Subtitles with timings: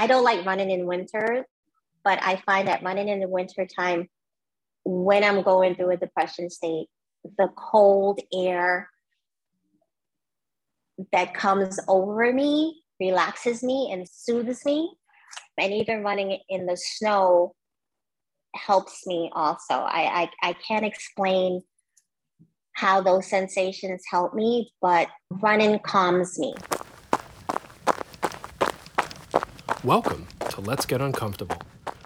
[0.00, 1.44] I don't like running in winter,
[2.04, 4.08] but I find that running in the winter time,
[4.82, 6.86] when I'm going through a depression state,
[7.36, 8.88] the cold air
[11.12, 14.90] that comes over me relaxes me and soothes me.
[15.58, 17.54] And even running in the snow
[18.54, 19.74] helps me also.
[19.74, 21.60] I, I, I can't explain
[22.72, 26.54] how those sensations help me, but running calms me.
[29.82, 31.56] Welcome to Let's Get Uncomfortable,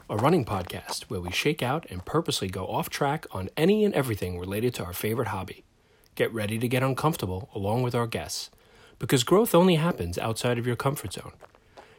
[0.08, 3.92] a running podcast where we shake out and purposely go off track on any and
[3.94, 5.64] everything related to our favorite hobby.
[6.14, 8.52] Get ready to get uncomfortable along with our guests,
[9.00, 11.32] because growth only happens outside of your comfort zone.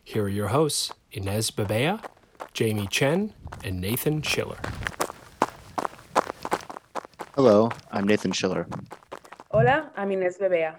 [0.01, 2.01] Here are your hosts, Inez Bebea,
[2.53, 4.59] Jamie Chen, and Nathan Schiller.
[7.35, 8.65] Hello, I'm Nathan Schiller.
[9.51, 10.75] Hola, I'm Inez Bebea.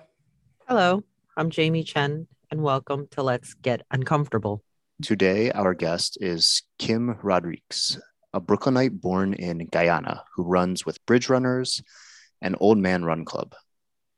[0.67, 1.05] Hello,
[1.37, 4.63] I'm Jamie Chen, and welcome to Let's Get Uncomfortable.
[5.03, 8.01] Today, our guest is Kim Rodrigues,
[8.33, 11.83] a Brooklynite born in Guyana who runs with Bridge Runners
[12.41, 13.55] and Old Man Run Club.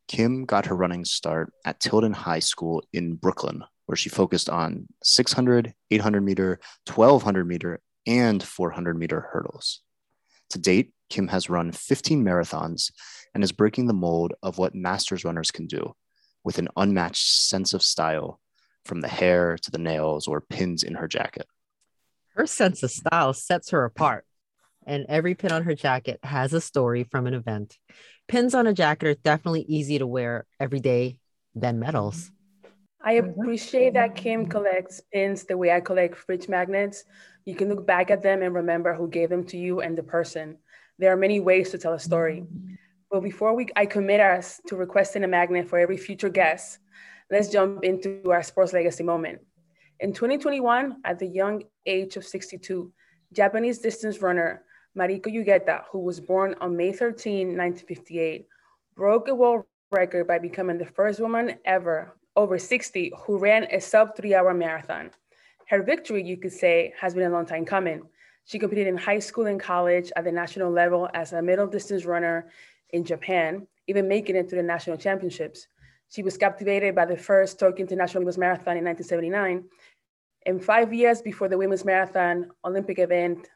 [0.06, 4.86] Kim got her running start at Tilden High School in Brooklyn, where she focused on
[5.02, 9.80] 600, 800 meter, 1200 meter, and 400 meter hurdles.
[10.50, 12.92] To date, Kim has run 15 marathons
[13.34, 15.96] and is breaking the mold of what masters runners can do
[16.44, 18.38] with an unmatched sense of style
[18.88, 21.46] from the hair to the nails or pins in her jacket.
[22.34, 24.24] Her sense of style sets her apart,
[24.86, 27.76] and every pin on her jacket has a story from an event.
[28.26, 31.18] Pins on a jacket are definitely easy to wear every day
[31.54, 32.30] than medals.
[33.00, 37.04] I appreciate that Kim collects pins the way I collect fridge magnets.
[37.44, 40.02] You can look back at them and remember who gave them to you and the
[40.02, 40.58] person.
[40.98, 42.44] There are many ways to tell a story.
[43.10, 46.78] But before we, I commit us to requesting a magnet for every future guest,
[47.30, 49.40] let's jump into our sports legacy moment.
[50.00, 52.92] In 2021, at the young age of 62,
[53.32, 54.62] Japanese distance runner
[54.96, 58.46] Mariko Yugeta, who was born on May 13, 1958,
[58.96, 63.80] broke a world record by becoming the first woman ever over 60 who ran a
[63.80, 65.10] sub three hour marathon.
[65.68, 68.02] Her victory, you could say, has been a long time coming.
[68.44, 72.04] She competed in high school and college at the national level as a middle distance
[72.04, 72.50] runner
[72.90, 75.66] in Japan, even making it to the national championships.
[76.08, 79.64] She was captivated by the first Tokyo International Women's Marathon in 1979.
[80.46, 83.48] And five years before the Women's Marathon Olympic event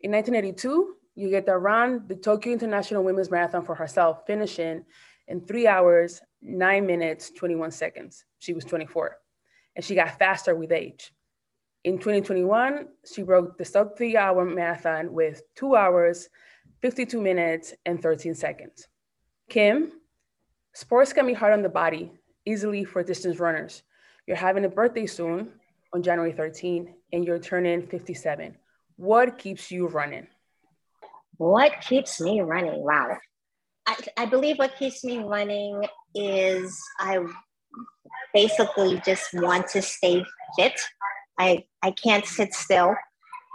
[0.00, 4.84] in 1982, you get to run the Tokyo International Women's Marathon for herself, finishing
[5.28, 8.24] in three hours, nine minutes, 21 seconds.
[8.38, 9.16] She was 24,
[9.76, 11.12] and she got faster with age.
[11.84, 16.28] In 2021, she broke the sub three hour marathon with two hours,
[16.82, 18.88] 52 minutes, and 13 seconds.
[19.48, 19.92] Kim,
[20.80, 22.10] Sports can be hard on the body,
[22.46, 23.82] easily for distance runners.
[24.26, 25.52] You're having a birthday soon
[25.92, 28.56] on January 13, and you're turning 57.
[28.96, 30.26] What keeps you running?
[31.36, 32.82] What keeps me running?
[32.82, 33.18] Wow.
[33.86, 37.26] I, I believe what keeps me running is I
[38.32, 40.24] basically just want to stay
[40.56, 40.80] fit.
[41.38, 42.94] I, I can't sit still.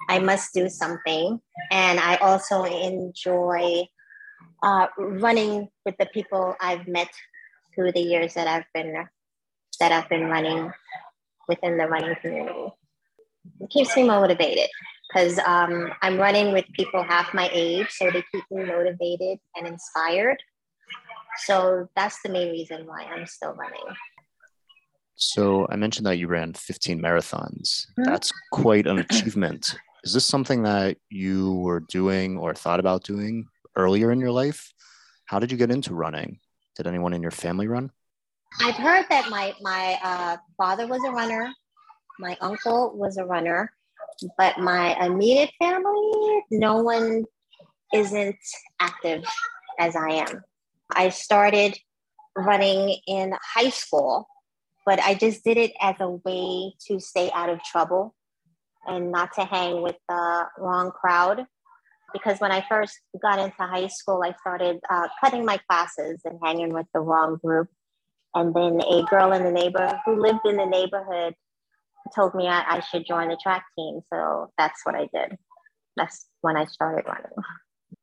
[0.10, 1.42] I must do something.
[1.72, 3.88] And I also enjoy
[4.64, 7.10] uh, running with the people I've met
[7.74, 9.06] through the years that I've been
[9.80, 10.72] that I've been running
[11.48, 12.72] within the running community.
[13.60, 14.70] It keeps me motivated
[15.08, 19.68] because um, I'm running with people half my age, so they keep me motivated and
[19.68, 20.38] inspired.
[21.46, 23.96] So that's the main reason why I'm still running.
[25.16, 27.88] So I mentioned that you ran 15 marathons.
[27.92, 28.04] Mm-hmm.
[28.04, 29.76] That's quite an achievement.
[30.04, 34.74] Is this something that you were doing or thought about doing earlier in your life.
[35.26, 36.40] How did you get into running?
[36.76, 37.92] Did anyone in your family run?
[38.62, 41.52] I've heard that my my uh, father was a runner,
[42.20, 43.72] my uncle was a runner,
[44.38, 47.26] but my immediate family, no one
[47.94, 48.38] isn't
[48.80, 49.24] active
[49.80, 50.44] as I am.
[50.94, 51.78] I started
[52.38, 54.28] running in high school,
[54.86, 58.16] but I just did it as a way to stay out of trouble
[58.88, 61.46] and not to hang with the wrong crowd
[62.16, 66.40] because when I first got into high school, I started uh, cutting my classes and
[66.42, 67.68] hanging with the wrong group.
[68.34, 71.36] And then a girl in the neighborhood who lived in the neighborhood
[72.16, 74.00] told me I, I should join the track team.
[74.14, 75.38] So that's what I did.
[75.98, 77.32] That's when I started running.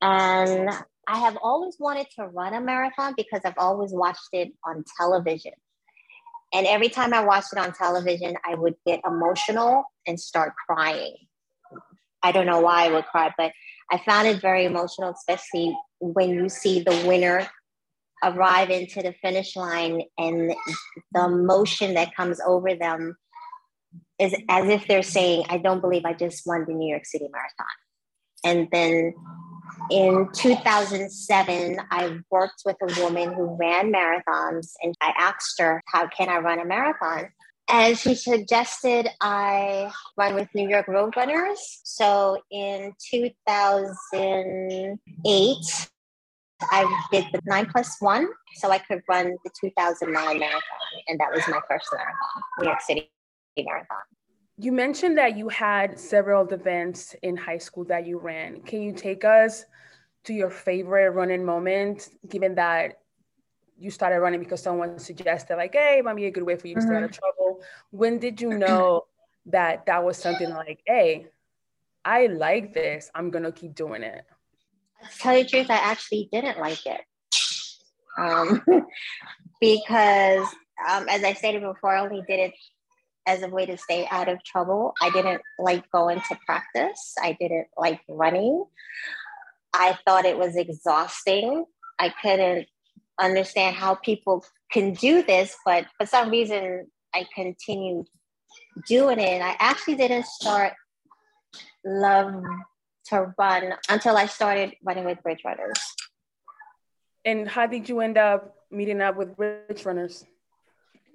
[0.01, 0.69] And
[1.07, 5.53] I have always wanted to run a marathon because I've always watched it on television.
[6.53, 11.15] And every time I watched it on television, I would get emotional and start crying.
[12.21, 13.51] I don't know why I would cry, but
[13.91, 17.47] I found it very emotional, especially when you see the winner
[18.23, 20.53] arrive into the finish line and
[21.13, 23.15] the emotion that comes over them
[24.19, 27.27] is as if they're saying, I don't believe I just won the New York City
[27.31, 27.65] Marathon.
[28.45, 29.13] And then
[29.89, 36.07] in 2007, I worked with a woman who ran marathons, and I asked her, How
[36.07, 37.29] can I run a marathon?
[37.69, 41.59] And she suggested I run with New York Roadrunners.
[41.83, 45.89] So in 2008,
[46.71, 50.61] I did the nine plus one so I could run the 2009 marathon.
[51.07, 53.11] And that was my first marathon, New York City
[53.57, 53.97] marathon.
[54.57, 58.61] You mentioned that you had several events in high school that you ran.
[58.61, 59.65] Can you take us
[60.25, 62.99] to your favorite running moment, given that
[63.83, 66.67] you started running because someone suggested, like, hey, it might be a good way for
[66.67, 67.19] you to stay out of mm-hmm.
[67.19, 67.61] trouble?
[67.91, 69.05] When did you know
[69.47, 71.27] that that was something like, hey,
[72.05, 74.25] I like this, I'm gonna keep doing it?
[75.11, 77.01] To tell you the truth, I actually didn't like it.
[78.17, 78.63] Um,
[79.61, 80.47] because,
[80.89, 82.53] um, as I stated before, I only did it
[83.25, 84.93] as a way to stay out of trouble.
[85.01, 87.15] I didn't like going to practice.
[87.21, 88.65] I didn't like running.
[89.73, 91.65] I thought it was exhausting.
[91.99, 92.67] I couldn't
[93.19, 98.07] understand how people can do this, but for some reason, I continued
[98.87, 99.41] doing it.
[99.41, 100.73] I actually didn't start
[101.85, 102.43] love
[103.07, 105.79] to run until I started running with Bridge Runners.
[107.25, 110.25] And how did you end up meeting up with Bridge Runners?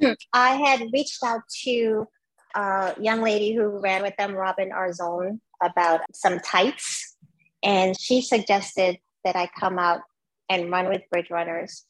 [0.32, 2.06] I had reached out to
[2.54, 7.16] a young lady who ran with them, Robin Arzon, about some tights.
[7.62, 10.00] And she suggested that I come out
[10.48, 11.84] and run with Bridge Runners.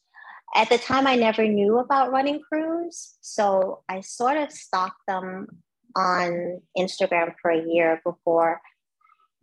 [0.55, 3.17] At the time, I never knew about running crews.
[3.21, 5.47] So I sort of stalked them
[5.95, 8.61] on Instagram for a year before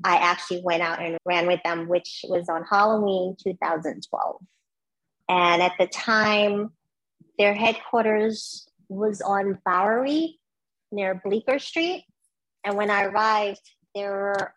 [0.05, 4.41] I actually went out and ran with them, which was on Halloween 2012.
[5.29, 6.73] And at the time,
[7.39, 10.39] their headquarters was on Bowery
[10.93, 12.05] near Bleecker Street.
[12.65, 13.63] And when I arrived,
[13.95, 14.53] there were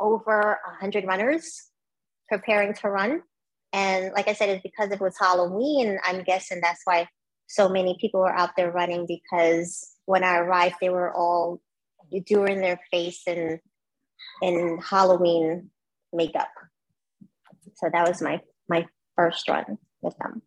[0.00, 1.68] over 100 runners
[2.28, 3.22] preparing to run.
[3.72, 5.98] And like I said, it's because it was Halloween.
[6.04, 7.08] I'm guessing that's why
[7.46, 11.60] so many people were out there running because when I arrived, they were all
[12.26, 13.60] doing their face in,
[14.42, 15.70] in Halloween
[16.12, 16.48] makeup.
[17.76, 18.86] So that was my, my
[19.16, 20.42] first run with them.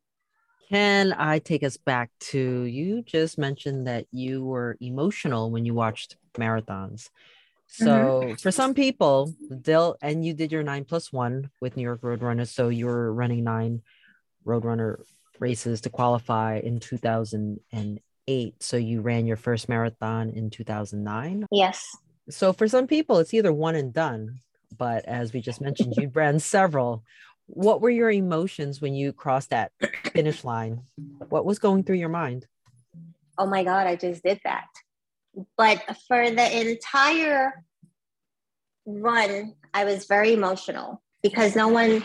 [0.69, 5.74] Can I take us back to you just mentioned that you were emotional when you
[5.74, 7.09] watched marathons.
[7.73, 8.33] So mm-hmm.
[8.35, 12.50] for some people, they'll and you did your nine plus one with New York Roadrunners.
[12.50, 13.81] So you were running nine
[14.45, 15.01] Roadrunner
[15.39, 18.63] races to qualify in 2008.
[18.63, 21.47] So you ran your first marathon in 2009.
[21.50, 21.85] Yes.
[22.29, 24.41] So for some people, it's either one and done.
[24.77, 27.03] But as we just mentioned, you ran several
[27.53, 29.71] what were your emotions when you crossed that
[30.13, 30.83] finish line?
[31.29, 32.47] What was going through your mind?
[33.38, 34.67] Oh my God, I just did that.
[35.57, 37.63] But for the entire
[38.86, 42.04] run, I was very emotional because no one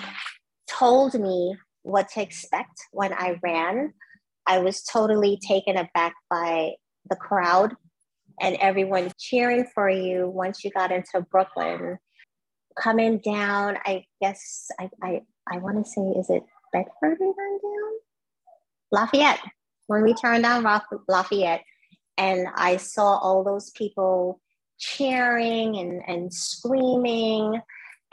[0.69, 3.94] told me what to expect when I ran.
[4.46, 6.73] I was totally taken aback by
[7.08, 7.75] the crowd
[8.40, 11.99] and everyone cheering for you once you got into Brooklyn.
[12.79, 17.61] Coming down, I guess I, I, I want to say, is it Bedford we turned
[17.62, 17.93] down?
[18.93, 19.40] Lafayette.
[19.87, 20.64] When we turned down
[21.08, 21.62] Lafayette,
[22.18, 24.40] and I saw all those people
[24.78, 27.60] cheering and, and screaming,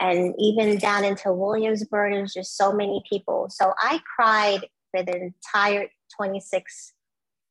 [0.00, 3.48] and even down into Williamsburg, there's just so many people.
[3.50, 6.92] So I cried for the entire 26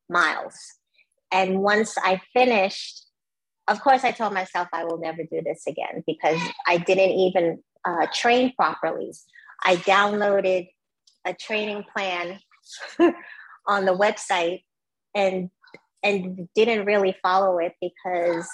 [0.08, 0.54] miles.
[1.32, 3.06] And once I finished,
[3.66, 7.62] of course, I told myself I will never do this again because I didn't even
[7.84, 9.12] uh, train properly.
[9.62, 10.68] I downloaded
[11.24, 12.38] a training plan
[13.66, 14.62] on the website
[15.14, 15.50] and
[16.04, 18.48] and didn't really follow it because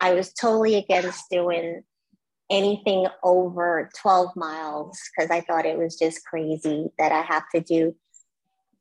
[0.00, 1.82] I was totally against doing
[2.50, 7.60] anything over 12 miles because I thought it was just crazy that I have to
[7.60, 7.96] do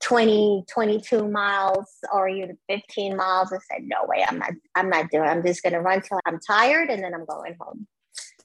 [0.01, 3.53] 20, 22 miles or even 15 miles.
[3.53, 5.31] I said, no way, I'm not, I'm not doing it.
[5.31, 7.87] I'm just gonna run till I'm tired and then I'm going home.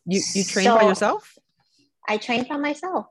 [0.07, 1.39] You you train so by yourself?
[2.07, 3.07] I trained by myself.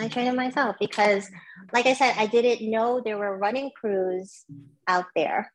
[0.00, 1.28] I trained myself because,
[1.72, 4.44] like I said, I didn't know there were running crews
[4.86, 5.52] out there.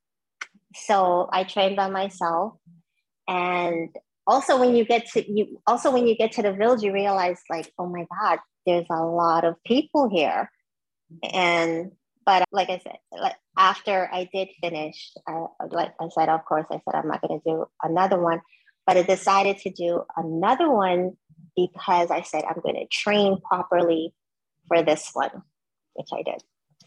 [0.75, 2.53] So I trained by myself.
[3.27, 3.89] And
[4.25, 7.39] also when you get to you also when you get to the village, you realize
[7.49, 10.49] like, oh my God, there's a lot of people here.
[11.23, 11.91] And
[12.25, 16.65] but like I said, like after I did finish, uh, like I said, of course,
[16.71, 18.41] I said I'm not going to do another one,
[18.87, 21.17] but I decided to do another one
[21.55, 24.13] because I said I'm going to train properly
[24.67, 25.43] for this one,
[25.93, 26.41] which I did.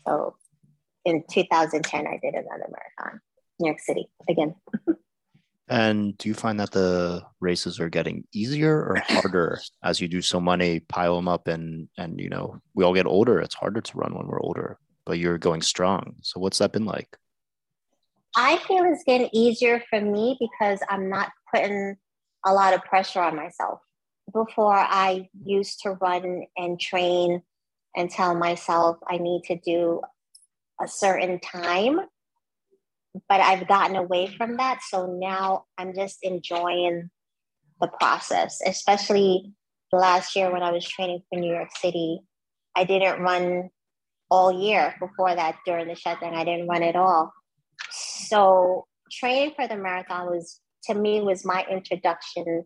[0.06, 0.36] So
[1.04, 3.20] in 2010, I did another marathon.
[3.58, 4.54] New York City again.
[5.68, 10.22] And do you find that the races are getting easier or harder as you do
[10.22, 13.40] so many, pile them up, and and you know we all get older.
[13.40, 16.16] It's harder to run when we're older, but you're going strong.
[16.22, 17.16] So what's that been like?
[18.36, 21.96] I feel it's getting easier for me because I'm not putting
[22.44, 23.80] a lot of pressure on myself.
[24.32, 27.42] Before I used to run and train
[27.96, 30.02] and tell myself I need to do
[30.80, 32.00] a certain time
[33.28, 34.80] but I've gotten away from that.
[34.82, 37.10] So now I'm just enjoying
[37.80, 39.52] the process, especially
[39.92, 42.20] last year when I was training for New York City.
[42.74, 43.70] I didn't run
[44.30, 46.34] all year before that during the shutdown.
[46.34, 47.32] I didn't run at all.
[47.90, 52.64] So training for the marathon was to me was my introduction.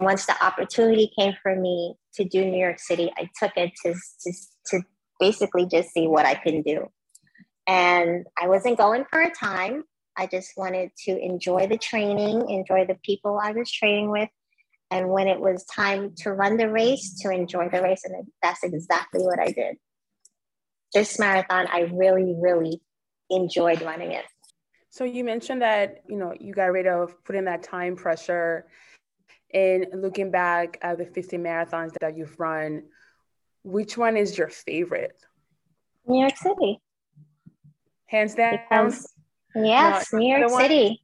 [0.00, 3.92] Once the opportunity came for me to do New York City, I took it to,
[3.92, 4.32] to,
[4.66, 4.82] to
[5.20, 6.88] basically just see what I can do.
[7.66, 9.84] And I wasn't going for a time.
[10.16, 14.28] I just wanted to enjoy the training, enjoy the people I was training with.
[14.90, 18.02] And when it was time to run the race, to enjoy the race.
[18.04, 19.76] And that's exactly what I did.
[20.94, 22.80] This marathon, I really, really
[23.28, 24.24] enjoyed running it.
[24.90, 28.66] So you mentioned that, you know, you got rid of putting that time pressure
[29.52, 32.84] and looking back at the 50 marathons that you've run,
[33.62, 35.16] which one is your favorite?
[36.06, 36.80] New York City
[38.06, 38.58] hands down.
[38.68, 39.12] Because,
[39.54, 41.02] yes, no, New York City.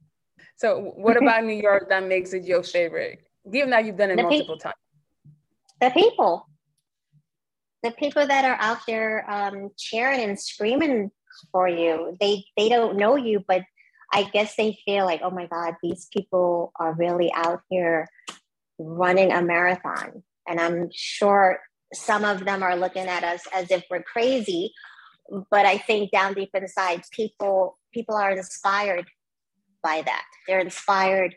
[0.55, 3.19] So, what about New York that makes it your favorite?
[3.49, 4.75] Given that you've done it the multiple pe- times.
[5.81, 6.47] The people,
[7.83, 11.11] the people that are out there um, cheering and screaming
[11.51, 12.15] for you.
[12.19, 13.63] They they don't know you, but
[14.13, 18.07] I guess they feel like, oh my God, these people are really out here
[18.77, 20.23] running a marathon.
[20.47, 21.59] And I'm sure
[21.93, 24.73] some of them are looking at us as if we're crazy
[25.49, 29.07] but I think down deep inside, people people are inspired
[29.81, 30.23] by that.
[30.47, 31.35] They're inspired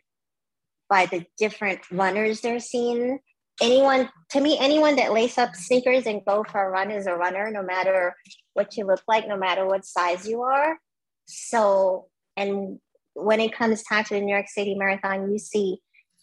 [0.88, 3.18] by the different runners they're seeing.
[3.61, 7.14] Anyone, to me, anyone that lace up sneakers and go for a run is a
[7.14, 8.14] runner, no matter
[8.52, 10.78] what you look like, no matter what size you are.
[11.26, 12.78] So, and
[13.14, 15.78] when it comes time to the New York City Marathon, you see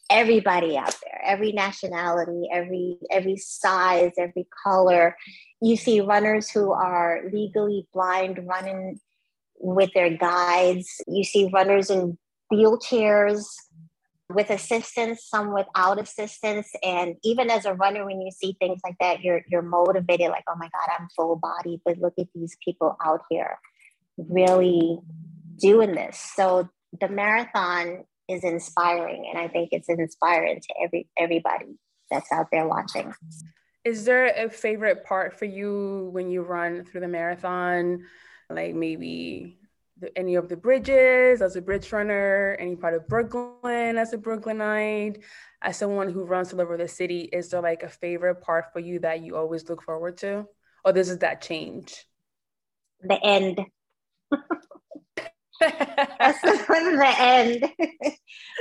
[0.09, 5.17] everybody out there, every nationality, every every size, every color.
[5.61, 8.99] You see runners who are legally blind running
[9.59, 11.01] with their guides.
[11.07, 12.17] You see runners in
[12.51, 13.45] wheelchairs
[14.29, 16.69] with assistance, some without assistance.
[16.83, 20.43] And even as a runner, when you see things like that, you're you're motivated, like,
[20.47, 23.57] oh my God, I'm full body, but look at these people out here
[24.17, 24.99] really
[25.59, 26.17] doing this.
[26.35, 26.69] So
[26.99, 31.77] the marathon is inspiring and i think it's inspiring to every everybody
[32.09, 33.13] that's out there watching.
[33.83, 38.05] Is there a favorite part for you when you run through the marathon?
[38.49, 39.57] Like maybe
[39.99, 44.17] the, any of the bridges as a bridge runner any part of brooklyn as a
[44.17, 45.23] brooklynite?
[45.61, 48.79] As someone who runs all over the city is there like a favorite part for
[48.79, 50.45] you that you always look forward to?
[50.85, 52.05] Or does that change?
[53.01, 53.59] The end
[56.19, 57.71] That's the end.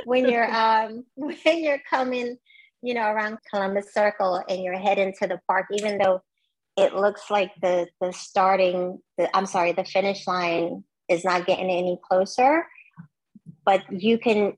[0.04, 2.36] when you're um when you're coming,
[2.82, 6.20] you know, around Columbus Circle and you're heading to the park, even though
[6.76, 11.70] it looks like the the starting the I'm sorry, the finish line is not getting
[11.70, 12.66] any closer,
[13.64, 14.54] but you can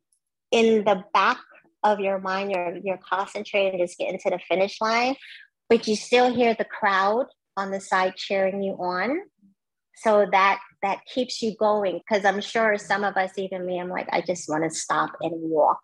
[0.51, 1.39] in the back
[1.83, 5.17] of your mind, you're you're concentrating just getting to the finish line,
[5.69, 9.21] but you still hear the crowd on the side cheering you on.
[9.97, 13.89] So that that keeps you going because i'm sure some of us even me i'm
[13.89, 15.81] like i just want to stop and walk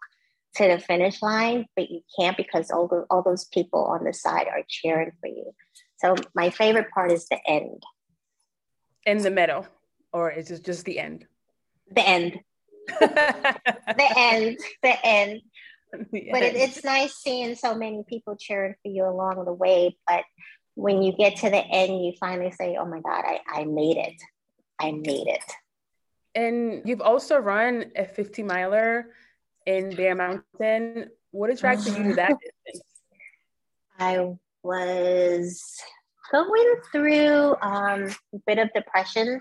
[0.55, 4.13] to the finish line but you can't because all, the, all those people on the
[4.13, 5.53] side are cheering for you.
[5.99, 7.83] So my favorite part is the end.
[9.07, 9.67] In the middle
[10.13, 11.27] or is it just the end?
[11.91, 12.41] The end.
[13.01, 15.43] The end the end.
[15.93, 20.25] But it, it's nice seeing so many people cheering for you along the way but
[20.75, 23.97] when you get to the end you finally say oh my god i, I made
[23.97, 24.15] it
[24.81, 25.45] I made it.
[26.35, 29.07] And you've also run a 50 miler
[29.67, 31.11] in Bear Mountain.
[31.33, 32.87] What attracted you to that distance?
[33.99, 34.27] I
[34.63, 35.63] was
[36.33, 39.41] going through um, a bit of depression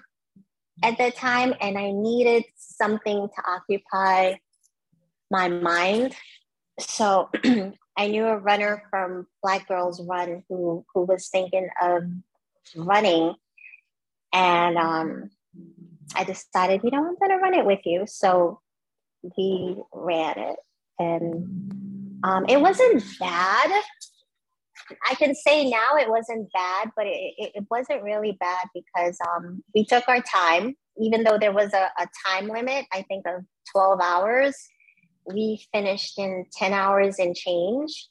[0.84, 4.36] at that time, and I needed something to occupy
[5.32, 6.16] my mind.
[6.80, 7.30] So
[7.98, 12.04] I knew a runner from Black Girls Run who, who was thinking of
[12.76, 13.36] running
[14.34, 15.30] and um,
[16.16, 18.06] I decided, you know, I'm going to run it with you.
[18.08, 18.60] So
[19.38, 20.56] we ran it.
[20.98, 23.72] And um, it wasn't bad.
[25.10, 29.64] I can say now it wasn't bad, but it, it, wasn't really bad because um,
[29.76, 30.76] we took our time.
[31.02, 34.56] even though there was a, a time limit, I think of 12 hours,
[35.26, 38.08] we finished in 10 hours and change.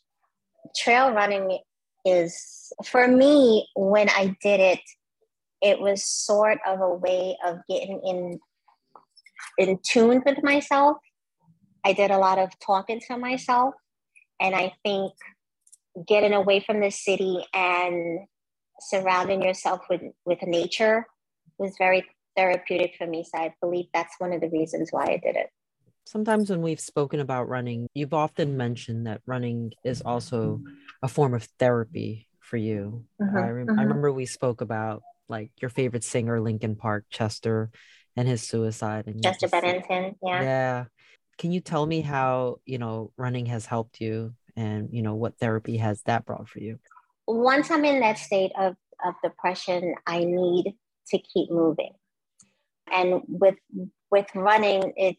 [0.76, 1.58] Trail running
[2.04, 4.80] is, for me, when I did it,
[5.60, 8.38] it was sort of a way of getting in
[9.58, 10.98] in tune with myself.
[11.84, 13.74] I did a lot of talking to myself,
[14.40, 15.12] and I think
[16.06, 18.20] getting away from the city and
[18.80, 21.06] surrounding yourself with with nature
[21.58, 22.04] was very
[22.36, 23.24] therapeutic for me.
[23.24, 25.48] So I believe that's one of the reasons why I did it.
[26.06, 30.62] Sometimes when we've spoken about running, you've often mentioned that running is also
[31.02, 33.04] a form of therapy for you.
[33.20, 33.78] Mm-hmm, I, re- mm-hmm.
[33.78, 37.70] I remember we spoke about like your favorite singer, Linkin Park, Chester,
[38.16, 39.06] and his suicide.
[39.06, 40.42] And Chester Bennington, yeah.
[40.42, 40.84] Yeah.
[41.38, 45.38] Can you tell me how you know running has helped you, and you know what
[45.38, 46.78] therapy has that brought for you?
[47.26, 50.74] Once I'm in that state of of depression, I need
[51.10, 51.92] to keep moving,
[52.92, 53.54] and with
[54.10, 55.16] with running, it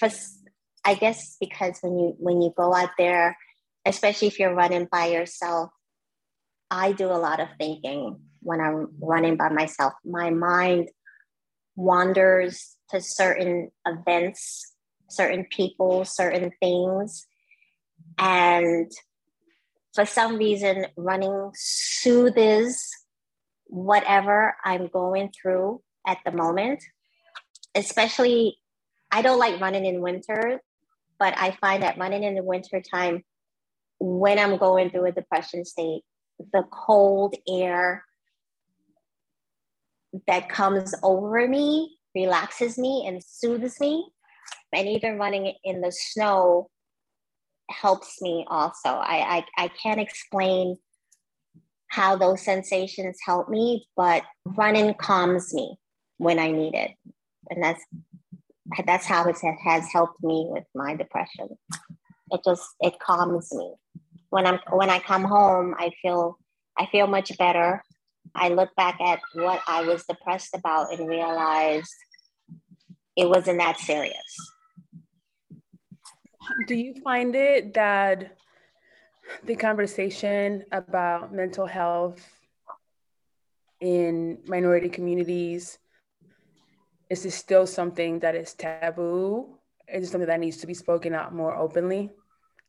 [0.00, 0.42] just
[0.84, 3.36] I guess because when you when you go out there,
[3.84, 5.70] especially if you're running by yourself,
[6.70, 9.92] I do a lot of thinking when I'm running by myself.
[10.04, 10.90] My mind
[11.74, 14.72] wanders to certain events,
[15.10, 17.26] certain people, certain things.
[18.18, 18.90] And
[19.94, 22.88] for some reason, running soothes
[23.64, 26.84] whatever I'm going through at the moment.
[27.74, 28.58] Especially,
[29.10, 30.62] I don't like running in winter,
[31.18, 33.24] but I find that running in the winter time,
[33.98, 36.02] when I'm going through a depression state,
[36.52, 38.04] the cold air
[40.26, 44.08] that comes over me relaxes me and soothes me.
[44.72, 46.68] And even running in the snow
[47.70, 48.88] helps me also.
[48.88, 50.76] I, I, I can't explain
[51.88, 55.76] how those sensations help me, but running calms me
[56.18, 56.92] when I need it.
[57.50, 57.82] And that's
[58.84, 61.48] that's how it has helped me with my depression.
[62.32, 63.74] It just it calms me.
[64.30, 66.36] When I'm when I come home, I feel
[66.76, 67.82] I feel much better.
[68.34, 71.94] I look back at what I was depressed about and realized
[73.16, 74.52] it wasn't that serious.
[76.66, 78.36] Do you find it that
[79.44, 82.24] the conversation about mental health
[83.80, 85.78] in minority communities
[87.08, 89.58] is this still something that is taboo?
[89.88, 92.10] Is it something that needs to be spoken out more openly?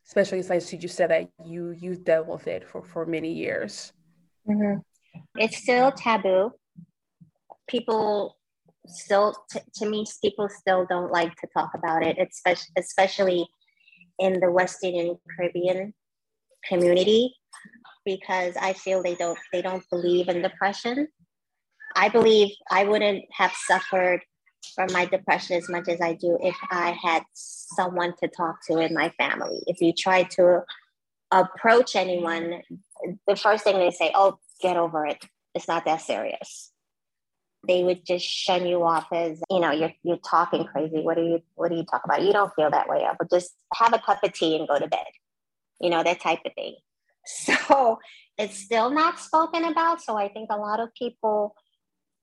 [0.06, 3.92] Especially since you just said that you you dealt with it for, for many years.
[4.48, 4.78] Mm-hmm.
[5.36, 6.52] It's still taboo.
[7.68, 8.36] People
[8.86, 13.48] still, t- to me, people still don't like to talk about it, especially, especially
[14.18, 15.94] in the West Indian Caribbean
[16.66, 17.34] community,
[18.04, 21.08] because I feel they don't they don't believe in depression.
[21.94, 24.20] I believe I wouldn't have suffered
[24.74, 28.78] from my depression as much as I do if I had someone to talk to
[28.78, 29.62] in my family.
[29.66, 30.62] If you try to
[31.30, 32.62] approach anyone,
[33.26, 35.24] the first thing they say, "Oh, get over it.
[35.54, 36.72] It's not that serious."
[37.66, 41.00] They would just shun you off as, you know, you're you're talking crazy.
[41.00, 42.22] What are you what are you talking about?
[42.22, 43.04] You don't feel that way.
[43.18, 45.06] But just have a cup of tea and go to bed.
[45.80, 46.76] You know, that type of thing.
[47.26, 47.98] So
[48.38, 50.00] it's still not spoken about.
[50.00, 51.54] So I think a lot of people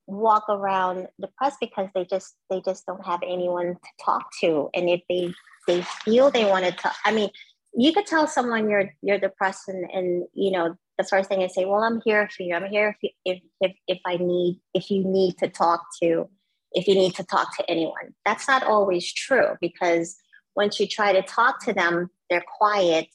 [0.08, 4.70] walk around depressed because they just they just don't have anyone to talk to.
[4.74, 5.34] And if they
[5.68, 7.30] they feel they want to talk, I mean,
[7.76, 11.48] you could tell someone you're you're depressed and, and you know the first thing I
[11.48, 12.56] say, well, I'm here for you.
[12.56, 16.30] I'm here if, you, if, if, if I need, if you need to talk to,
[16.72, 18.14] if you need to talk to anyone.
[18.26, 20.16] That's not always true because
[20.56, 23.08] once you try to talk to them, they're quiet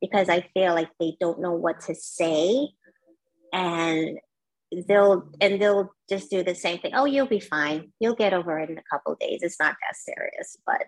[0.00, 2.68] because I feel like they don't know what to say.
[3.52, 4.18] And
[4.88, 6.92] they'll, and they'll just do the same thing.
[6.94, 7.92] Oh, you'll be fine.
[8.00, 9.40] You'll get over it in a couple days.
[9.42, 10.84] It's not that serious, but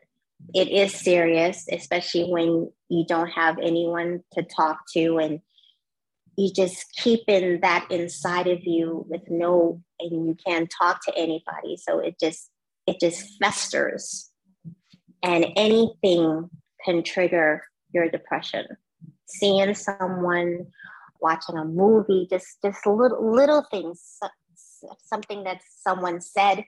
[0.53, 5.41] it is serious, especially when you don't have anyone to talk to and
[6.37, 11.77] you just keeping that inside of you with no and you can't talk to anybody.
[11.77, 12.51] So it just
[12.87, 14.31] it just festers.
[15.23, 16.51] And anything
[16.85, 18.67] can trigger your depression.
[19.27, 20.67] Seeing someone
[21.21, 24.19] watching a movie just just little little things
[25.03, 26.65] something that someone said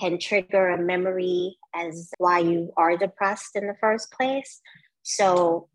[0.00, 4.60] can trigger a memory as why you are depressed in the first place.
[5.04, 5.68] So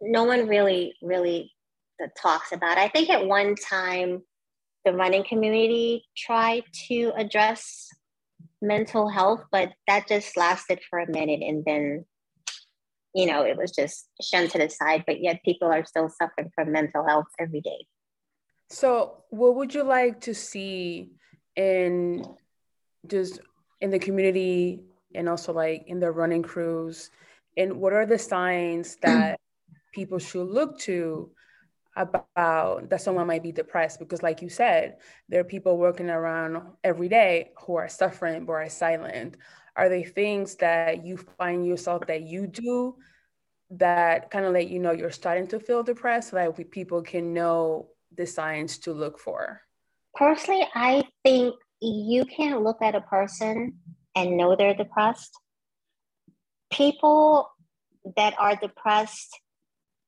[0.00, 1.50] no one really really
[1.98, 2.78] that talks about.
[2.78, 4.22] I think at one time,
[4.84, 7.88] the running community tried to address
[8.60, 12.04] mental health, but that just lasted for a minute and then,
[13.14, 15.04] you know, it was just shunned to the side.
[15.06, 17.86] But yet, people are still suffering from mental health every day.
[18.70, 21.12] So, what would you like to see
[21.56, 22.26] in
[23.06, 23.40] just
[23.80, 24.82] in the community
[25.14, 27.10] and also like in the running crews?
[27.56, 29.38] And what are the signs that
[29.94, 31.30] people should look to
[31.96, 33.98] about that someone might be depressed?
[33.98, 38.52] Because, like you said, there are people working around every day who are suffering but
[38.52, 39.36] are silent.
[39.76, 42.96] Are there things that you find yourself that you do
[43.70, 47.32] that kind of let you know you're starting to feel depressed so that people can
[47.32, 49.60] know the signs to look for?
[50.14, 53.74] Personally, I think you can't look at a person
[54.14, 55.32] and know they're depressed.
[56.72, 57.50] People
[58.16, 59.40] that are depressed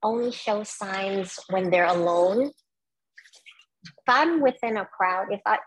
[0.06, 2.50] only show signs when they're alone.
[3.84, 5.58] If I'm within a crowd, if I,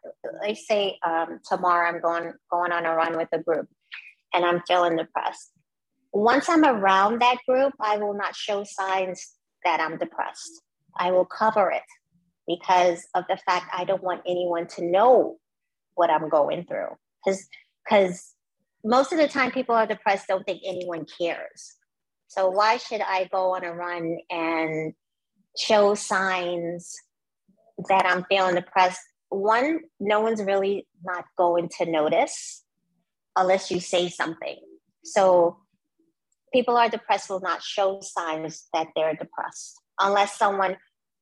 [0.43, 3.67] I say um, tomorrow I'm going going on a run with a group,
[4.33, 5.51] and I'm feeling depressed.
[6.13, 10.61] Once I'm around that group, I will not show signs that I'm depressed.
[10.97, 11.83] I will cover it
[12.47, 15.37] because of the fact I don't want anyone to know
[15.95, 16.95] what I'm going through.
[17.25, 17.45] Because
[17.83, 18.35] because
[18.85, 21.78] most of the time people are depressed don't think anyone cares.
[22.29, 24.93] So why should I go on a run and
[25.57, 26.95] show signs
[27.89, 29.01] that I'm feeling depressed?
[29.29, 32.63] One, no one's really not going to notice
[33.35, 34.59] unless you say something.
[35.03, 35.57] So
[36.53, 40.77] people are depressed will not show signs that they're depressed unless someone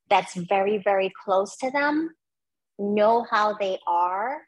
[0.10, 2.10] that's very, very close to them
[2.78, 4.42] know how they are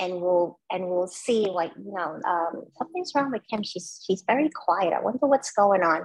[0.00, 3.62] and we'll and we'll see like you know um, something's wrong with kim.
[3.62, 4.94] She's she's very quiet.
[4.94, 6.04] I wonder what's going on.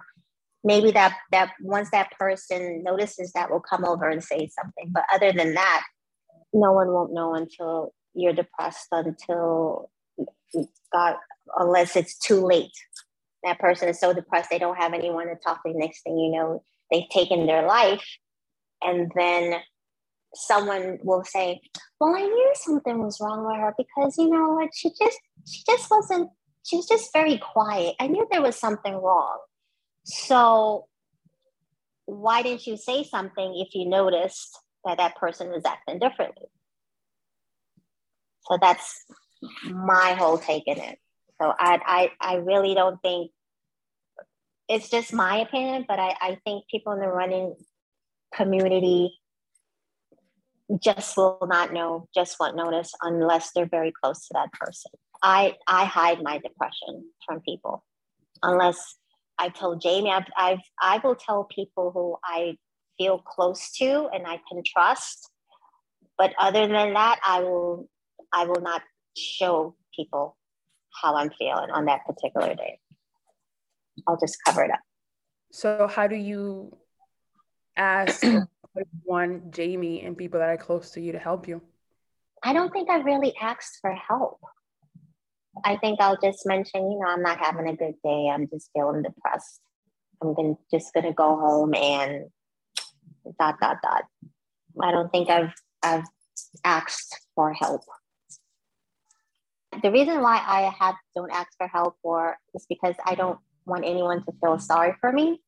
[0.64, 4.92] Maybe that that once that person notices that will come over and say something.
[4.92, 5.84] But other than that
[6.54, 9.90] no one won't know until you're depressed until
[10.94, 11.16] god
[11.58, 12.72] unless it's too late.
[13.44, 15.74] That person is so depressed they don't have anyone to talk to.
[15.74, 18.06] Next thing you know they've taken their life
[18.84, 19.56] and then
[20.36, 21.62] someone will say,
[22.00, 24.70] "Well, I knew something was wrong with her because you know what?
[24.74, 26.30] She just she just wasn't.
[26.64, 27.96] She was just very quiet.
[28.00, 29.40] I knew there was something wrong.
[30.06, 30.88] So
[32.06, 36.48] why didn't you say something if you noticed that that person was acting differently?"
[38.48, 39.06] So that's
[39.64, 41.00] my whole take in it.
[41.42, 43.32] So I I I really don't think
[44.70, 47.56] it's just my opinion, but I, I think people in the running
[48.34, 49.20] community
[50.82, 54.92] just will not know, just won't notice unless they're very close to that person.
[55.22, 57.84] I I hide my depression from people
[58.42, 58.98] unless
[59.40, 62.58] I've told Jamie I've, I've I will tell people who I
[62.98, 65.30] feel close to and I can trust.
[66.18, 67.90] But other than that, I will
[68.32, 68.82] I will not
[69.18, 70.38] show people
[71.02, 72.80] how I'm feeling on that particular day.
[74.08, 74.80] I'll just cover it up.
[75.52, 76.76] So how do you
[77.76, 78.24] ask
[79.04, 81.62] want Jamie and people that are close to you to help you?
[82.44, 84.40] I don't think I really asked for help.
[85.64, 88.30] I think I'll just mention, you know, I'm not having a good day.
[88.30, 89.62] I'm just feeling depressed.
[90.22, 92.26] I'm gonna, just going to go home and
[93.40, 94.06] dot, dot, dot.
[94.82, 96.06] I don't think I've, I've
[96.64, 97.82] asked for help.
[99.82, 103.86] The reason why I have don't ask for help for is because I don't want
[103.86, 105.42] anyone to feel sorry for me.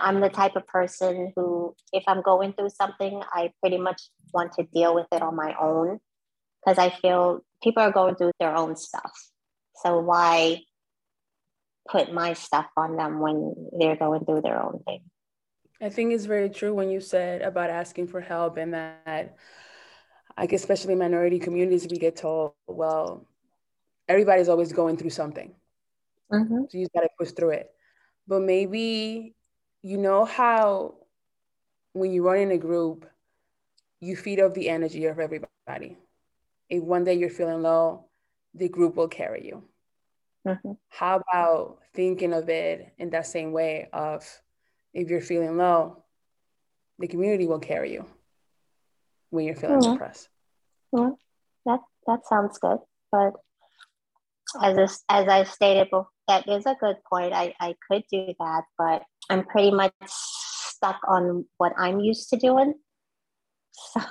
[0.00, 4.52] I'm the type of person who, if I'm going through something, I pretty much want
[4.54, 5.98] to deal with it on my own
[6.64, 9.12] because I feel people are going through their own stuff.
[9.82, 10.60] So why
[11.88, 15.02] put my stuff on them when they're going through their own thing?
[15.80, 19.36] I think it's very true when you said about asking for help and that,
[20.38, 23.26] like, especially minority communities, we get told, well,
[24.08, 25.54] everybody's always going through something.
[26.32, 26.62] Mm-hmm.
[26.70, 27.70] So you got to push through it.
[28.26, 29.34] But maybe
[29.84, 30.94] you know how
[31.92, 33.06] when you run in a group,
[34.00, 35.98] you feed off the energy of everybody.
[36.70, 38.06] If one day you're feeling low,
[38.54, 39.62] the group will carry you.
[40.48, 40.72] Mm-hmm.
[40.88, 44.26] How about thinking of it in that same way of
[44.94, 46.02] if you're feeling low,
[46.98, 48.06] the community will carry you
[49.28, 49.92] when you're feeling mm-hmm.
[49.92, 50.30] depressed.
[50.94, 51.12] Mm-hmm.
[51.66, 52.78] That that sounds good.
[53.12, 53.32] But
[54.62, 57.32] as as I stated before, that is a good point.
[57.32, 62.36] I, I could do that, but I'm pretty much stuck on what I'm used to
[62.36, 62.74] doing.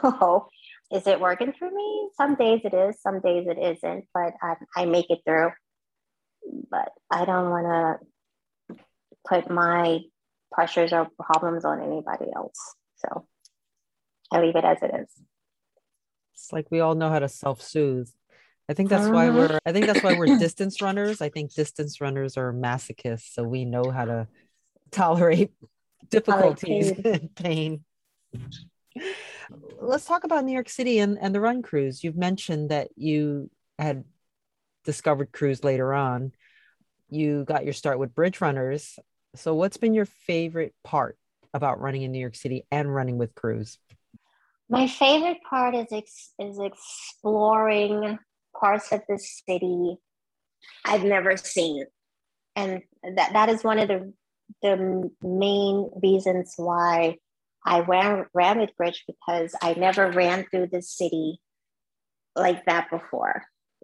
[0.02, 0.48] So,
[0.92, 2.10] is it working for me?
[2.18, 5.52] Some days it is, some days it isn't, but I, I make it through.
[6.70, 8.00] But I don't want
[8.70, 8.78] to
[9.28, 10.00] put my
[10.52, 12.60] pressures or problems on anybody else.
[12.98, 13.26] So,
[14.32, 15.08] I leave it as it is.
[16.34, 18.10] It's like we all know how to self soothe.
[18.70, 19.38] I think that's why uh-huh.
[19.38, 21.22] we're I think that's why we're distance runners.
[21.22, 24.28] I think distance runners are masochists, so we know how to
[24.92, 25.52] tolerate
[26.10, 27.84] difficulties and pain.
[29.80, 32.04] Let's talk about New York City and, and the run crews.
[32.04, 34.06] You've mentioned that you had
[34.86, 36.32] discovered crews later on.
[37.10, 38.98] You got your start with Bridge Runners.
[39.36, 41.18] So, what's been your favorite part
[41.54, 43.78] about running in New York City and running with crews?
[44.70, 48.18] My favorite part is ex- is exploring
[48.64, 49.98] parts of the city
[50.86, 51.86] I've never seen,
[52.56, 52.82] and
[53.16, 54.14] that that is one of the
[54.62, 57.18] the main reasons why
[57.66, 61.40] I ran with Bridge because I never ran through the city
[62.36, 63.44] like that before.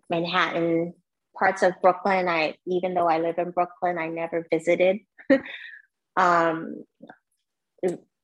[0.10, 0.94] Manhattan,
[1.38, 2.28] parts of Brooklyn.
[2.28, 5.00] I even though I live in Brooklyn, I never visited.
[6.18, 6.84] um,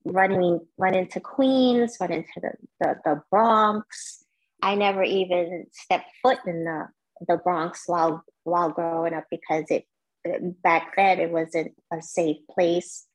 [0.05, 4.24] running run into Queens, run into the, the, the Bronx.
[4.65, 6.87] I never even stepped foot in the,
[7.27, 9.85] the Bronx while while growing up because it
[10.63, 13.05] back then it wasn't a safe place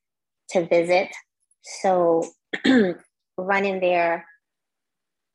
[0.51, 1.09] to visit.
[1.81, 2.23] So
[3.37, 4.25] running there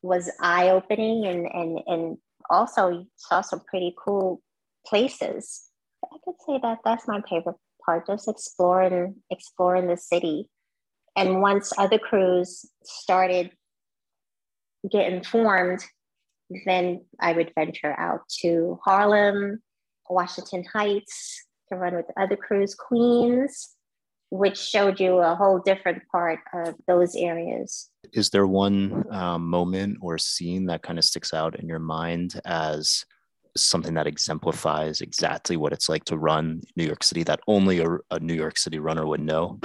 [0.00, 4.40] was eye opening and and and also saw some pretty cool
[4.86, 5.68] places.
[6.02, 10.48] I could say that that's my favorite part, just exploring exploring the city.
[11.14, 13.50] And once other crews started
[14.90, 15.84] getting formed,
[16.64, 19.62] then I would venture out to Harlem,
[20.08, 23.74] Washington Heights to run with other crews, Queens,
[24.30, 27.90] which showed you a whole different part of those areas.
[28.12, 32.40] Is there one um, moment or scene that kind of sticks out in your mind
[32.44, 33.04] as
[33.56, 37.98] something that exemplifies exactly what it's like to run New York City that only a,
[38.10, 39.58] a New York City runner would know?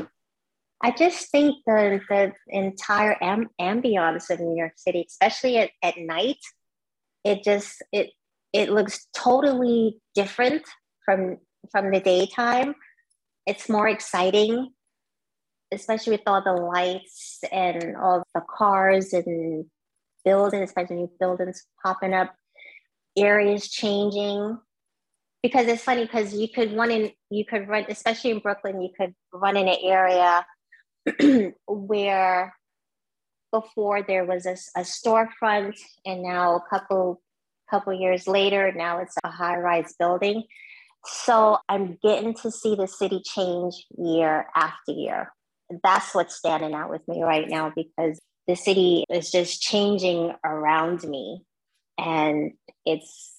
[0.84, 5.98] I just think the the entire am- ambiance of New York City, especially at, at
[5.98, 6.40] night,
[7.24, 8.12] it just it
[8.54, 10.64] it looks totally different
[11.06, 11.38] from
[11.72, 12.76] from the daytime.
[13.46, 14.72] It's more exciting,
[15.74, 19.66] especially with all the lights and all the cars and
[20.24, 22.34] buildings, especially new buildings popping up,
[23.18, 24.58] areas changing.
[25.42, 28.90] Because it's funny because you could run in, you could run, especially in Brooklyn, you
[28.96, 30.46] could run in an area
[31.68, 32.54] where
[33.52, 37.22] before there was a, a storefront and now a couple
[37.70, 40.44] couple years later now it's a high-rise building.
[41.06, 45.32] So i'm getting to see the city change year after year.
[45.84, 51.04] That's what's standing out with me right now because the city is just changing around
[51.04, 51.44] me
[51.98, 52.54] and
[52.86, 53.38] it's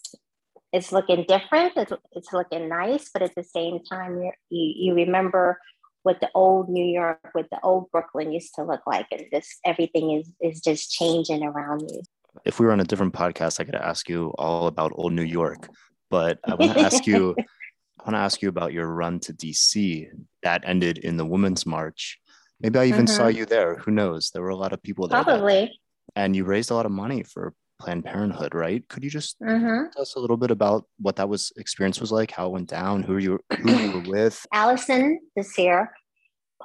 [0.72, 5.59] it's looking different it's, it's looking nice but at the same time you, you remember
[6.03, 9.07] what the old New York, what the old Brooklyn used to look like.
[9.12, 12.03] And this everything is is just changing around you.
[12.45, 15.23] If we were on a different podcast, I could ask you all about old New
[15.23, 15.69] York.
[16.11, 17.35] But I want to ask you,
[18.01, 20.09] I want to ask you about your run to DC
[20.43, 22.19] that ended in the Women's March.
[22.61, 23.17] Maybe I even mm-hmm.
[23.17, 23.77] saw you there.
[23.77, 24.31] Who knows?
[24.31, 25.23] There were a lot of people there.
[25.23, 25.79] Probably.
[26.15, 28.87] and you raised a lot of money for Planned Parenthood, right?
[28.88, 29.90] Could you just mm-hmm.
[29.92, 32.68] tell us a little bit about what that was experience was like, how it went
[32.68, 34.47] down, who you who you were with?
[34.53, 35.92] Allison this year,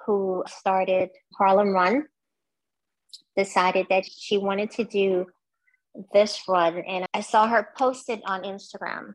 [0.05, 2.05] who started Harlem Run,
[3.35, 5.25] decided that she wanted to do
[6.13, 9.13] this run, and I saw her posted on Instagram.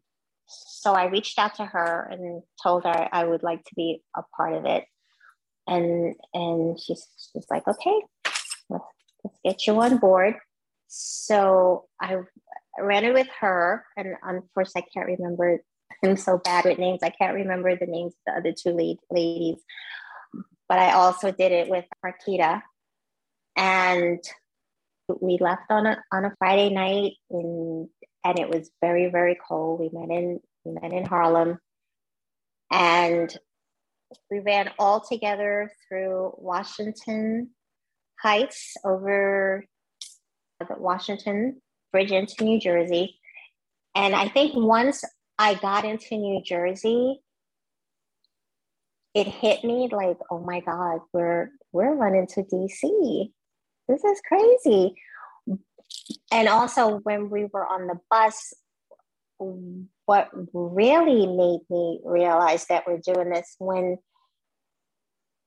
[0.48, 4.22] So I reached out to her and told her I would like to be a
[4.36, 4.84] part of it,
[5.68, 8.02] and and she's she's like, okay,
[8.68, 8.84] let's,
[9.22, 10.34] let's get you on board.
[10.94, 12.18] So I
[12.78, 15.62] ran it with her, and unfortunately, I can't remember.
[16.04, 17.00] I'm so bad with names.
[17.02, 19.56] I can't remember the names of the other two lead ladies,
[20.68, 22.60] but I also did it with Marquita,
[23.56, 24.22] and
[25.22, 27.88] we left on a on a Friday night, in,
[28.22, 29.80] and it was very very cold.
[29.80, 31.58] We met in we met in Harlem,
[32.70, 33.34] and
[34.30, 37.52] we ran all together through Washington
[38.22, 39.64] Heights over
[40.70, 41.60] Washington
[41.92, 43.18] Bridge into New Jersey.
[43.94, 45.04] And I think once
[45.38, 47.20] I got into New Jersey,
[49.14, 53.30] it hit me like, oh my God, we're we're running to DC.
[53.88, 54.94] This is crazy.
[56.30, 58.54] And also when we were on the bus,
[60.06, 63.98] what really made me realize that we're doing this when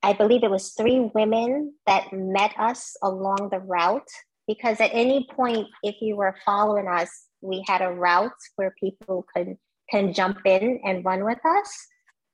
[0.04, 4.10] I believe it was three women that met us along the route
[4.48, 7.10] because at any point if you were following us
[7.42, 9.58] we had a route where people could
[9.90, 11.88] can jump in and run with us.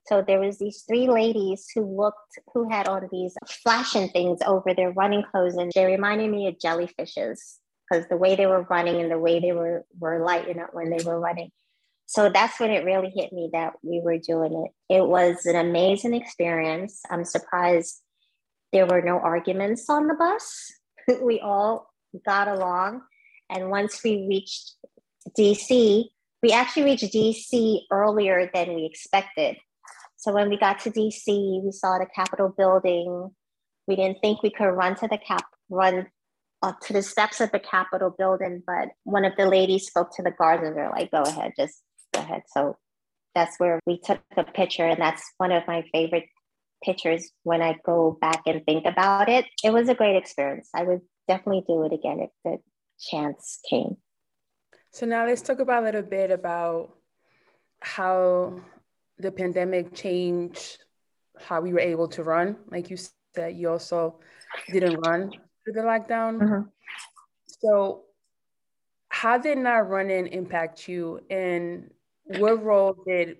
[0.07, 4.73] So there was these three ladies who looked who had on these flashing things over
[4.73, 7.37] their running clothes and they reminded me of jellyfishes
[7.89, 10.89] because the way they were running and the way they were were lighting up when
[10.89, 11.49] they were running.
[12.07, 14.93] So that's when it really hit me that we were doing it.
[14.93, 17.01] It was an amazing experience.
[17.09, 18.01] I'm surprised
[18.73, 20.73] there were no arguments on the bus.
[21.21, 23.01] We all got along.
[23.49, 24.75] And once we reached
[25.37, 26.05] DC,
[26.41, 29.57] we actually reached DC earlier than we expected.
[30.17, 33.31] So when we got to DC, we saw the Capitol building.
[33.87, 36.07] We didn't think we could run to the cap, run
[36.61, 40.21] uh, to the steps of the Capitol building, but one of the ladies spoke to
[40.21, 41.81] the guards and they're like, "Go ahead, just
[42.13, 42.77] go ahead." So
[43.33, 46.25] that's where we took the picture, and that's one of my favorite
[46.83, 49.45] pictures when I go back and think about it.
[49.63, 50.69] It was a great experience.
[50.75, 52.57] I would definitely do it again if the
[52.99, 53.97] chance came.
[54.91, 56.95] So now let's talk about a little bit about
[57.81, 58.59] how
[59.17, 60.79] the pandemic changed
[61.39, 62.57] how we were able to run.
[62.69, 62.97] Like you
[63.35, 64.19] said, you also
[64.71, 65.31] didn't run
[65.63, 66.39] through the lockdown.
[66.39, 66.61] Mm-hmm.
[67.47, 68.03] So,
[69.09, 71.91] how did not running impact you, and
[72.25, 73.37] what role did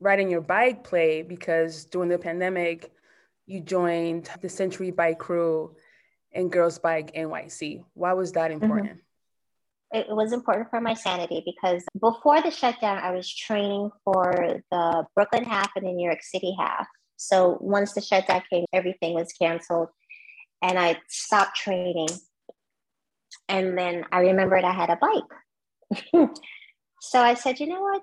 [0.00, 1.22] riding your bike play?
[1.22, 2.92] Because during the pandemic,
[3.46, 5.74] you joined the Century Bike Crew
[6.32, 7.84] and Girls Bike NYC.
[7.94, 8.62] Why was that mm-hmm.
[8.62, 8.90] important?
[8.90, 9.06] Mm-hmm
[9.92, 15.04] it was important for my sanity because before the shutdown, I was training for the
[15.14, 16.86] Brooklyn half and the New York City half.
[17.16, 19.88] So once the shutdown came, everything was canceled
[20.62, 22.08] and I stopped training.
[23.48, 26.30] And then I remembered I had a bike.
[27.00, 28.00] so I said, you know what?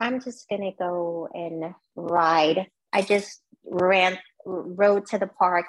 [0.00, 2.66] I'm just going to go and ride.
[2.92, 5.66] I just ran, rode to the park,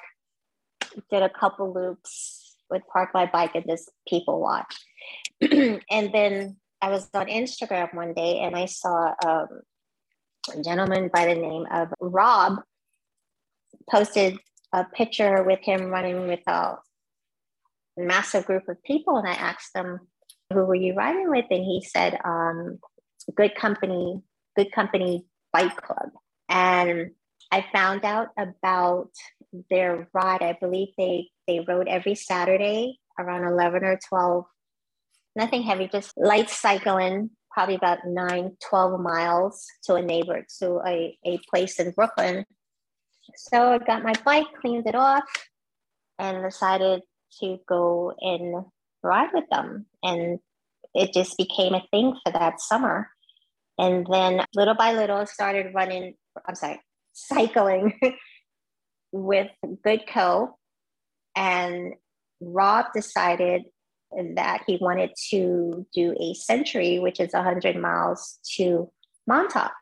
[1.09, 4.75] did a couple loops, would park my bike and just people watch.
[5.41, 9.47] and then I was on Instagram one day and I saw um,
[10.53, 12.59] a gentleman by the name of Rob
[13.89, 14.37] posted
[14.73, 16.75] a picture with him running with a
[17.97, 19.17] massive group of people.
[19.17, 19.99] And I asked him,
[20.53, 21.45] Who were you riding with?
[21.49, 22.79] And he said, um,
[23.35, 24.21] Good Company,
[24.55, 26.09] Good Company Bike Club.
[26.49, 27.11] And
[27.51, 29.09] I found out about
[29.69, 30.41] their ride.
[30.41, 34.45] I believe they, they rode every Saturday around 11 or 12
[35.37, 41.17] nothing heavy, just light cycling, probably about nine, 12 miles to a neighbor, to a,
[41.23, 42.43] a place in Brooklyn.
[43.35, 45.23] So I got my bike, cleaned it off,
[46.17, 47.01] and decided
[47.39, 48.65] to go and
[49.03, 49.85] ride with them.
[50.03, 50.39] And
[50.95, 53.09] it just became a thing for that summer.
[53.77, 56.15] And then little by little, started running,
[56.47, 56.81] I'm sorry,
[57.17, 57.99] cycling
[59.11, 59.49] with
[59.83, 60.57] Good Co.
[61.35, 61.93] And
[62.39, 63.63] Rob decided
[64.35, 68.91] that he wanted to do a century, which is 100 miles to
[69.27, 69.73] Montauk.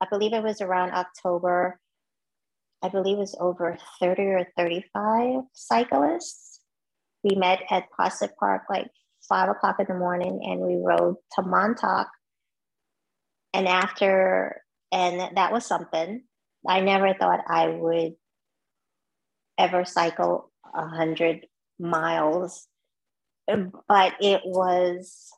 [0.00, 1.78] I believe it was around October.
[2.82, 6.60] I believe it was over 30 or 35 cyclists.
[7.22, 8.88] We met at Prospect Park like
[9.28, 12.08] five o'clock in the morning and we rode to Montauk.
[13.52, 14.59] And after,
[14.92, 16.24] and that was something.
[16.68, 18.14] I never thought I would
[19.58, 21.46] ever cycle 100
[21.78, 22.66] miles.
[23.88, 25.28] But it was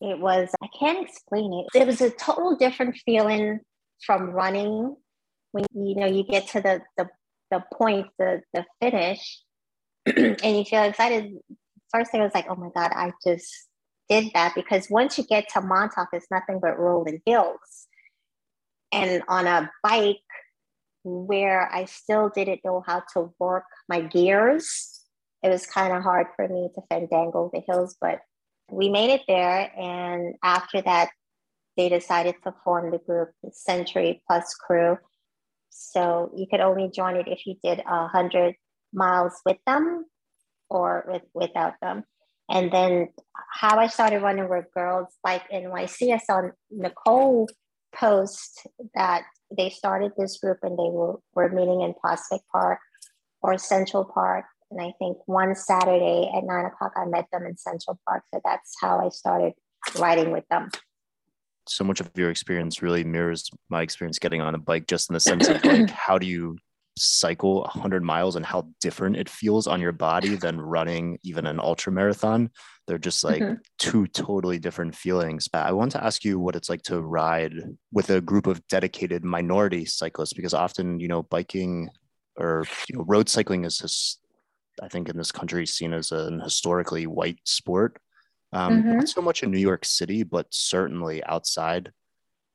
[0.00, 1.80] it was i can't explain it.
[1.80, 3.60] It was a total different feeling
[4.04, 4.96] from running
[5.52, 7.08] when you know you get to the the,
[7.50, 9.40] the point the the finish
[10.06, 11.32] and you feel excited.
[11.90, 13.50] First thing was like oh my god i just
[14.10, 14.54] did that.
[14.54, 17.88] Because once you get to montauk it's nothing but rolling hills
[18.94, 20.16] and on a bike
[21.04, 24.94] where i still didn't know how to work my gears
[25.44, 28.20] it was kind of hard for me to fandangle the hills, but
[28.70, 29.70] we made it there.
[29.78, 31.10] And after that,
[31.76, 34.96] they decided to form the group Century Plus Crew.
[35.68, 38.54] So you could only join it if you did a hundred
[38.94, 40.06] miles with them
[40.70, 42.04] or with without them.
[42.48, 43.08] And then
[43.52, 47.48] how I started running with Girls Bike NYC, I saw Nicole
[47.94, 49.24] post that
[49.56, 52.78] they started this group and they were, were meeting in Prospect Park
[53.42, 54.44] or Central Park.
[54.70, 58.24] And I think one Saturday at nine o'clock, I met them in Central Park.
[58.32, 59.52] So that's how I started
[59.98, 60.70] riding with them.
[61.66, 65.14] So much of your experience really mirrors my experience getting on a bike, just in
[65.14, 66.58] the sense of like, how do you
[66.96, 71.60] cycle 100 miles and how different it feels on your body than running even an
[71.60, 72.50] ultra marathon.
[72.86, 73.54] They're just like mm-hmm.
[73.78, 75.48] two totally different feelings.
[75.48, 77.54] But I want to ask you what it's like to ride
[77.92, 81.88] with a group of dedicated minority cyclists because often, you know, biking
[82.36, 84.20] or you know, road cycling is just
[84.82, 87.98] I think in this country seen as an historically white sport.
[88.52, 88.98] Um, mm-hmm.
[88.98, 91.92] Not so much in New York City, but certainly outside.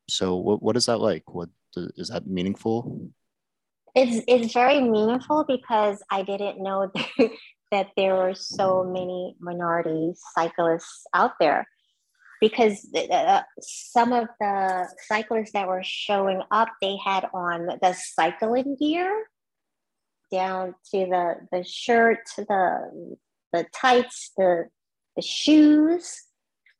[0.08, 1.34] So, what what is that like?
[1.34, 3.10] What is that meaningful?
[3.94, 6.90] It's it's very meaningful because I didn't know
[7.72, 11.66] that there were so many minority cyclists out there.
[12.40, 18.76] Because uh, some of the cyclists that were showing up, they had on the cycling
[18.80, 19.26] gear
[20.32, 23.16] down to the the shirt, the
[23.52, 24.68] the tights, the
[25.16, 26.22] the shoes.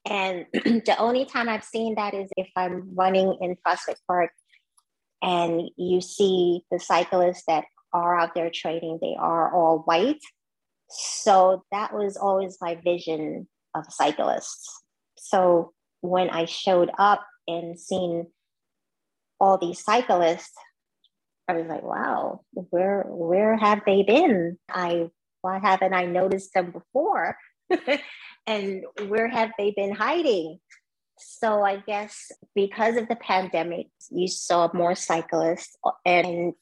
[0.06, 4.30] And the only time I've seen that is if I'm running in Prospect Park
[5.22, 10.20] and you see the cyclists that are out there training, they are all white.
[10.88, 14.68] So that was always my vision of cyclists.
[15.16, 18.26] So when I showed up and seen
[19.38, 20.52] all these cyclists,
[21.48, 24.58] I was like, wow, where where have they been?
[24.68, 25.10] I
[25.42, 27.36] why haven't I noticed them before?
[28.46, 30.58] and where have they been hiding?
[31.20, 36.54] So I guess because of the pandemic, you saw more cyclists, and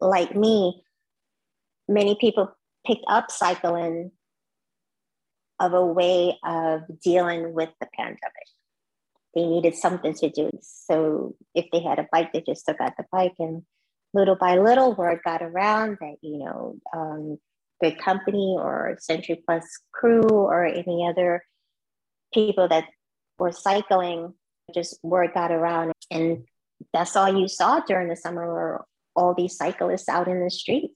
[0.00, 0.82] like me,
[1.88, 2.54] many people
[2.86, 4.12] picked up cycling
[5.60, 8.20] of a way of dealing with the pandemic.
[9.34, 10.50] They needed something to do.
[10.62, 13.62] So if they had a bike, they just took out the bike and
[14.12, 17.38] little by little word got around that, you know, um,
[18.02, 21.44] Company or Century Plus crew or any other
[22.32, 22.84] people that
[23.38, 24.34] were cycling,
[24.74, 25.92] just word got around.
[26.10, 26.44] And
[26.92, 28.84] that's all you saw during the summer were
[29.16, 30.90] all these cyclists out in the street.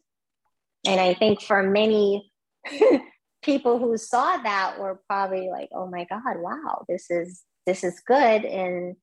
[0.86, 2.30] And I think for many
[3.42, 8.00] people who saw that were probably like, oh my God, wow, this is this is
[8.06, 8.44] good.
[8.44, 8.96] And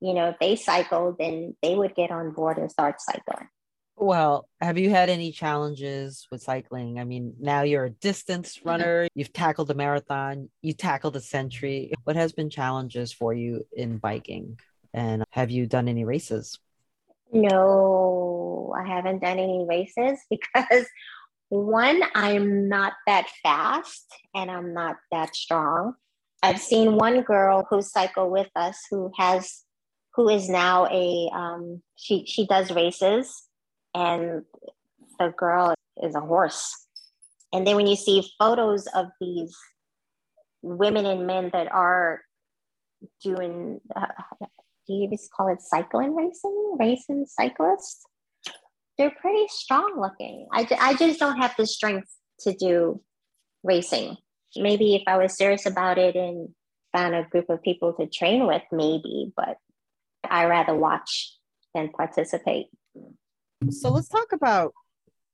[0.00, 3.48] you know, if they cycled, then they would get on board and start cycling.
[3.98, 7.00] Well, have you had any challenges with cycling?
[7.00, 11.92] I mean, now you're a distance runner, you've tackled a marathon, you tackled a century.
[12.04, 14.58] What has been challenges for you in biking?
[14.92, 16.58] And have you done any races?
[17.32, 20.86] No, I haven't done any races because
[21.48, 25.94] one, I'm not that fast and I'm not that strong.
[26.42, 29.62] I've seen one girl who cycled with us who has
[30.14, 33.45] who is now a um, she she does races
[33.96, 34.42] and
[35.18, 36.86] the girl is a horse.
[37.52, 39.56] And then when you see photos of these
[40.62, 42.20] women and men that are
[43.24, 44.06] doing, uh,
[44.86, 48.04] do you just call it cycling racing, racing cyclists?
[48.98, 50.46] They're pretty strong looking.
[50.52, 52.08] I, I just don't have the strength
[52.40, 53.00] to do
[53.62, 54.16] racing.
[54.56, 56.50] Maybe if I was serious about it and
[56.92, 59.56] found a group of people to train with, maybe, but
[60.28, 61.34] I rather watch
[61.74, 62.66] than participate.
[63.70, 64.74] So let's talk about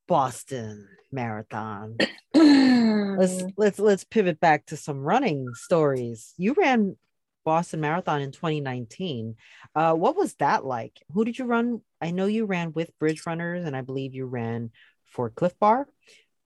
[0.08, 1.98] Boston Marathon.
[2.34, 6.32] let's let's let's pivot back to some running stories.
[6.38, 6.96] You ran
[7.44, 9.36] Boston Marathon in 2019.
[9.74, 10.98] Uh, what was that like?
[11.12, 11.82] Who did you run?
[12.00, 14.70] I know you ran with Bridge Runners, and I believe you ran
[15.04, 15.86] for Clif Bar.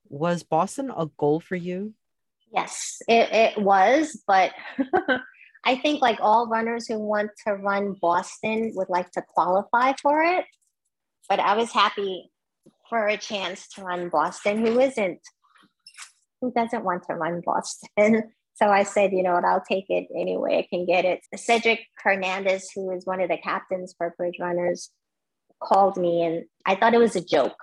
[0.08, 1.94] Was Boston a goal for you?
[2.52, 4.52] Yes, it, it was, but
[5.64, 10.22] I think like all runners who want to run Boston would like to qualify for
[10.22, 10.44] it
[11.28, 12.30] but I was happy
[12.88, 14.64] for a chance to run Boston.
[14.64, 15.20] Who isn't?
[16.40, 18.32] Who doesn't want to run Boston?
[18.58, 21.20] So I said, you know what, I'll take it anyway I can get it.
[21.36, 24.90] Cedric Hernandez, who is one of the captains for Bridge Runners,
[25.62, 27.58] called me and I thought it was a joke.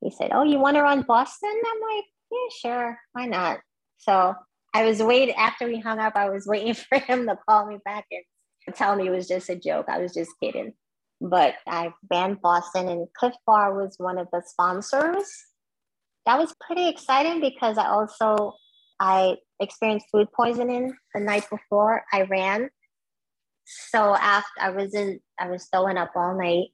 [0.00, 1.50] He said, Oh, you want to run Boston?
[1.50, 2.98] I'm like, Yeah, sure.
[3.12, 3.58] Why not?
[3.98, 4.36] So
[4.72, 7.78] I was waiting after we hung up, I was waiting for him to call me
[7.84, 9.86] back and tell me it was just a joke.
[9.88, 10.74] I was just kidding
[11.20, 15.30] but I ran Boston and Clif Bar was one of the sponsors.
[16.26, 18.54] That was pretty exciting because I also
[19.00, 22.70] I experienced food poisoning the night before I ran.
[23.64, 26.68] So after I was in I was throwing up all night,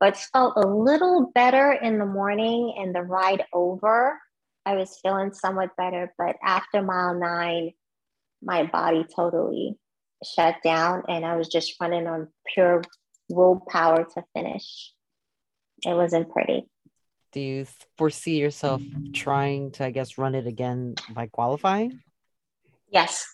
[0.00, 4.18] but felt a little better in the morning and the ride over.
[4.64, 7.72] I was feeling somewhat better, but after mile nine,
[8.42, 9.76] my body totally
[10.24, 12.82] shut down and I was just running on pure
[13.32, 14.92] willpower to finish.
[15.84, 16.68] It wasn't pretty.
[17.32, 17.66] Do you
[17.96, 18.82] foresee yourself
[19.14, 22.00] trying to, I guess, run it again by qualifying?
[22.90, 23.26] Yes,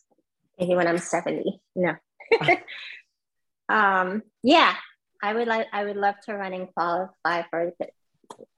[0.58, 1.60] maybe when I'm 70.
[1.74, 1.96] No.
[3.68, 4.74] um, yeah,
[5.22, 5.66] I would like.
[5.72, 7.92] I would love to run and qualify for it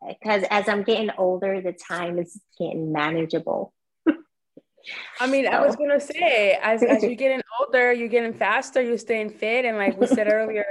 [0.07, 3.73] because as I'm getting older, the time is getting manageable.
[5.21, 5.51] I mean, so.
[5.51, 9.65] I was gonna say, as as you're getting older, you're getting faster, you're staying fit,
[9.65, 10.65] and like we said earlier,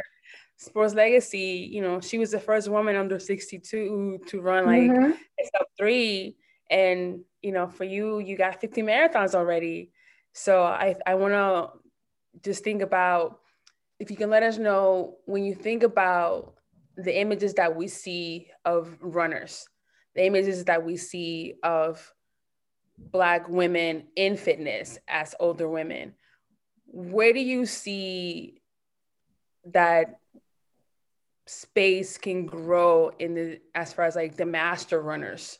[0.59, 5.11] Sports Legacy, you know, she was the first woman under 62 to run like mm-hmm.
[5.11, 6.35] sub three.
[6.69, 9.91] And, you know, for you, you got 50 marathons already.
[10.33, 11.69] So I, I want to
[12.43, 13.39] just think about
[13.99, 16.55] if you can let us know when you think about
[16.97, 19.65] the images that we see of runners,
[20.13, 22.13] the images that we see of
[22.97, 26.15] Black women in fitness as older women,
[26.85, 28.61] where do you see
[29.65, 30.19] that
[31.49, 35.57] space can grow in the as far as like the master runners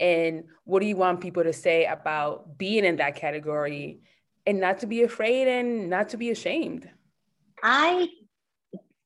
[0.00, 4.00] and what do you want people to say about being in that category
[4.46, 6.88] and not to be afraid and not to be ashamed?
[7.62, 8.08] I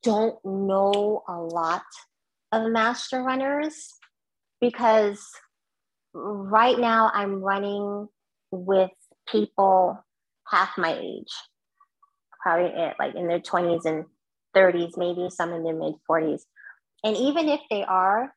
[0.05, 1.83] don't know a lot
[2.53, 3.93] of master runners
[4.61, 5.21] because
[6.13, 8.07] right now I'm running
[8.53, 8.93] with
[9.29, 9.99] people
[10.47, 11.33] half my age,
[12.41, 12.71] probably
[13.01, 14.05] like in their 20s and
[14.55, 16.43] 30s, maybe some in their mid 40s.
[17.03, 18.35] And even if they are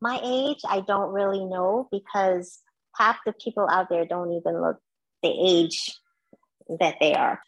[0.00, 2.60] my age, I don't really know because
[2.96, 4.78] half the people out there don't even look
[5.22, 5.92] the age
[6.80, 7.40] that they are.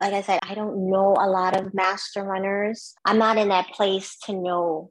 [0.00, 2.94] Like I said, I don't know a lot of master runners.
[3.04, 4.90] I'm not in that place to know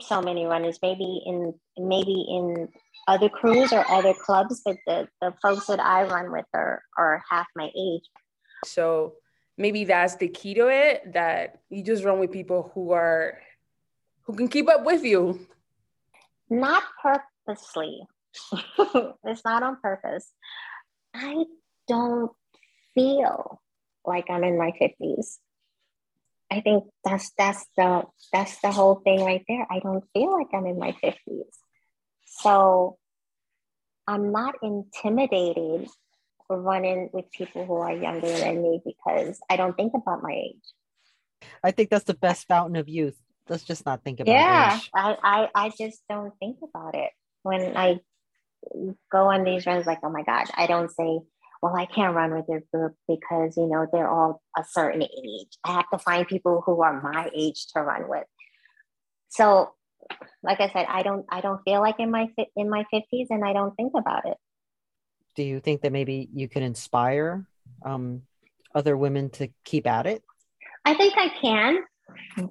[0.00, 0.78] so many runners.
[0.80, 2.68] Maybe in maybe in
[3.08, 7.22] other crews or other clubs, but the, the folks that I run with are, are
[7.28, 8.02] half my age.
[8.64, 9.14] So
[9.58, 13.38] maybe that's the key to it that you just run with people who are
[14.22, 15.46] who can keep up with you.
[16.48, 18.06] Not purposely.
[19.24, 20.30] it's not on purpose.
[21.14, 21.44] I
[21.88, 22.32] don't
[22.94, 23.60] feel
[24.04, 25.36] like I'm in my 50s.
[26.50, 29.66] I think that's that's the that's the whole thing right there.
[29.70, 31.42] I don't feel like I'm in my 50s.
[32.24, 32.96] So
[34.06, 35.88] I'm not intimidated
[36.56, 41.48] running with people who are younger than me because I don't think about my age.
[41.62, 43.16] I think that's the best fountain of youth.
[43.48, 44.34] Let's just not think about it.
[44.34, 44.90] yeah, age.
[44.94, 47.10] I, I, I just don't think about it.
[47.42, 48.00] When I
[49.10, 51.20] go on these runs, like, oh my God, I don't say,
[51.62, 55.58] well, I can't run with this group because, you know, they're all a certain age.
[55.64, 58.26] I have to find people who are my age to run with.
[59.30, 59.72] So
[60.42, 63.44] like I said, I don't I don't feel like in my in my 50s and
[63.44, 64.36] I don't think about it.
[65.38, 67.46] Do you think that maybe you can inspire
[67.84, 68.22] um,
[68.74, 70.24] other women to keep at it?
[70.84, 71.78] I think I can.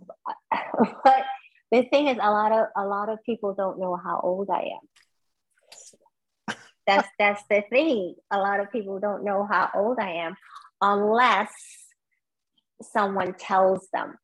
[1.03, 1.25] But
[1.69, 4.69] the thing is a lot of a lot of people don't know how old I
[4.77, 6.55] am.
[6.85, 8.15] That's that's the thing.
[8.31, 10.38] A lot of people don't know how old I am
[10.79, 11.51] unless
[12.81, 14.15] someone tells them.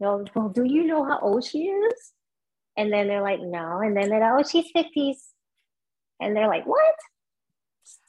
[0.00, 2.12] You know, well, do you know how old she is?
[2.76, 3.78] And then they're like, no.
[3.78, 5.16] And then they're like, oh, she's 50s.
[6.20, 6.94] And they're like, what?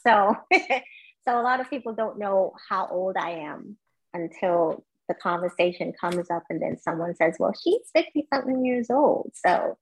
[0.06, 3.78] So, so a lot of people don't know how old I am
[4.14, 9.32] until the conversation comes up and then someone says, well, she's 50 something years old.
[9.34, 9.78] So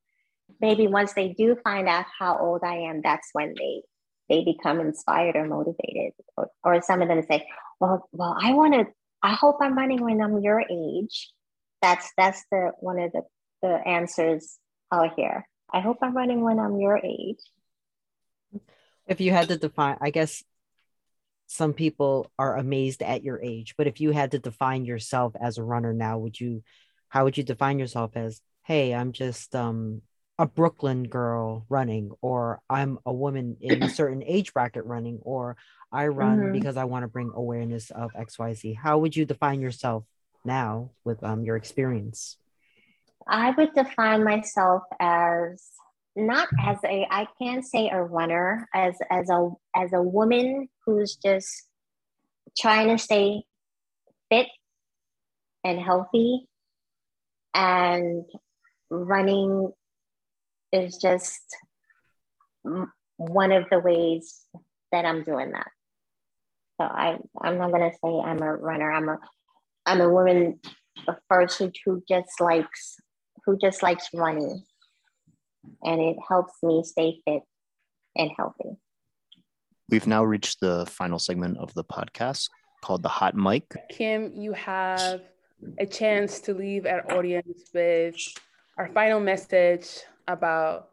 [0.59, 3.83] maybe once they do find out how old I am, that's when they
[4.29, 6.13] they become inspired or motivated.
[6.37, 7.47] Or, or some of them say,
[7.79, 8.85] well, well, I want to,
[9.23, 11.31] I hope I'm running when I'm your age.
[11.81, 13.23] That's that's the one of the,
[13.61, 14.57] the answers
[14.91, 15.47] out here.
[15.73, 17.39] I hope I'm running when I'm your age.
[19.09, 20.43] If you had to define, I guess
[21.47, 25.57] some people are amazed at your age, but if you had to define yourself as
[25.57, 26.63] a runner now, would you,
[27.09, 30.03] how would you define yourself as, hey, I'm just um,
[30.37, 35.57] a Brooklyn girl running, or I'm a woman in a certain age bracket running, or
[35.91, 36.51] I run mm-hmm.
[36.53, 38.77] because I want to bring awareness of XYZ.
[38.77, 40.05] How would you define yourself
[40.45, 42.37] now with um, your experience?
[43.27, 45.67] I would define myself as
[46.19, 51.15] not as a I can't say a runner as as a as a woman who's
[51.15, 51.49] just
[52.57, 53.43] trying to stay
[54.29, 54.47] fit
[55.63, 56.47] and healthy
[57.53, 58.23] and
[58.89, 59.71] running
[60.71, 61.41] is just
[63.17, 64.41] one of the ways
[64.91, 65.67] that I'm doing that.
[66.79, 68.91] So I I'm not gonna say I'm a runner.
[68.91, 69.19] I'm a
[69.85, 70.59] I'm a woman
[71.27, 72.95] first who, who just likes
[73.45, 74.63] who just likes running.
[75.83, 77.43] And it helps me stay fit
[78.15, 78.77] and healthy.
[79.89, 82.49] We've now reached the final segment of the podcast
[82.81, 83.65] called the hot mic.
[83.89, 85.21] Kim, you have
[85.79, 88.15] a chance to leave our audience with
[88.77, 89.87] our final message
[90.27, 90.89] about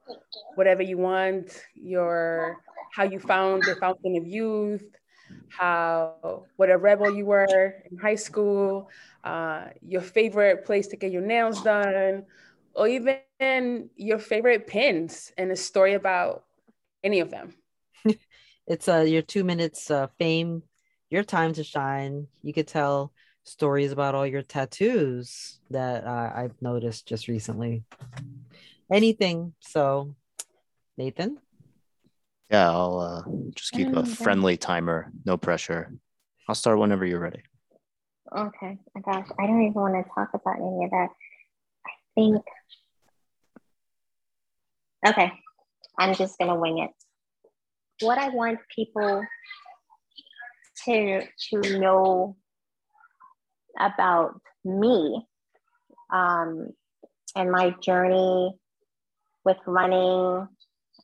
[0.54, 2.56] whatever you want, your
[2.94, 4.84] how you found the fountain of youth,
[5.48, 8.88] how what a rebel you were in high school,
[9.24, 12.24] uh, your favorite place to get your nails done,
[12.76, 16.44] or even your favorite pins and a story about
[17.02, 17.54] any of them.
[18.66, 20.62] it's uh, your two minutes uh, fame,
[21.10, 22.26] your time to shine.
[22.42, 23.12] You could tell
[23.44, 27.84] stories about all your tattoos that uh, I've noticed just recently.
[28.92, 29.54] Anything.
[29.60, 30.14] So,
[30.98, 31.38] Nathan?
[32.50, 33.22] Yeah, I'll uh,
[33.54, 35.92] just keep a friendly timer, no pressure.
[36.48, 37.42] I'll start whenever you're ready.
[38.36, 38.78] Okay.
[38.94, 41.08] My gosh, I don't even want to talk about any of that.
[42.16, 42.42] Think.
[45.06, 45.30] Okay,
[45.98, 46.90] I'm just gonna wing it.
[48.04, 49.22] What I want people
[50.86, 52.36] to to know
[53.78, 55.26] about me
[56.12, 56.70] um,
[57.36, 58.52] and my journey
[59.44, 60.48] with running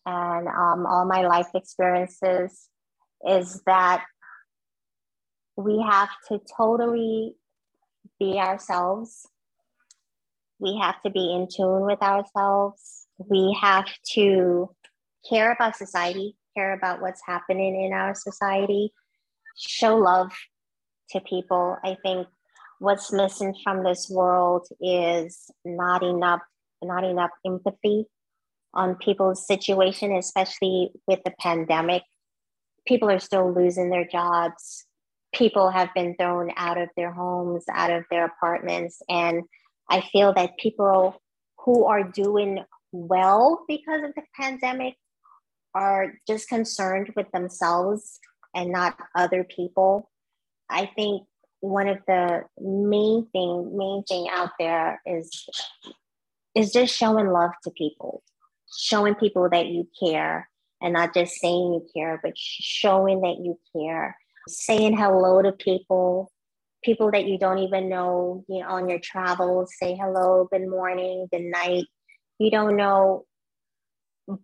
[0.04, 2.68] and um, all my life experiences
[3.28, 4.04] is that
[5.56, 7.34] we have to totally
[8.18, 9.28] be ourselves.
[10.62, 13.08] We have to be in tune with ourselves.
[13.18, 14.70] We have to
[15.28, 18.92] care about society, care about what's happening in our society,
[19.58, 20.30] show love
[21.10, 21.76] to people.
[21.84, 22.28] I think
[22.78, 26.40] what's missing from this world is not enough
[26.84, 28.06] not enough empathy
[28.74, 32.02] on people's situation especially with the pandemic
[32.88, 34.84] people are still losing their jobs
[35.32, 39.44] people have been thrown out of their homes out of their apartments and
[39.92, 41.22] i feel that people
[41.64, 44.96] who are doing well because of the pandemic
[45.74, 48.20] are just concerned with themselves
[48.54, 50.10] and not other people.
[50.68, 51.22] I think
[51.60, 55.48] one of the main thing main thing out there is
[56.54, 58.22] is just showing love to people
[58.76, 60.48] showing people that you care
[60.80, 64.16] and not just saying you care but showing that you care
[64.48, 66.31] saying hello to people
[66.82, 71.26] people that you don't even know you know on your travels say hello good morning
[71.32, 71.84] good night
[72.38, 73.24] you don't know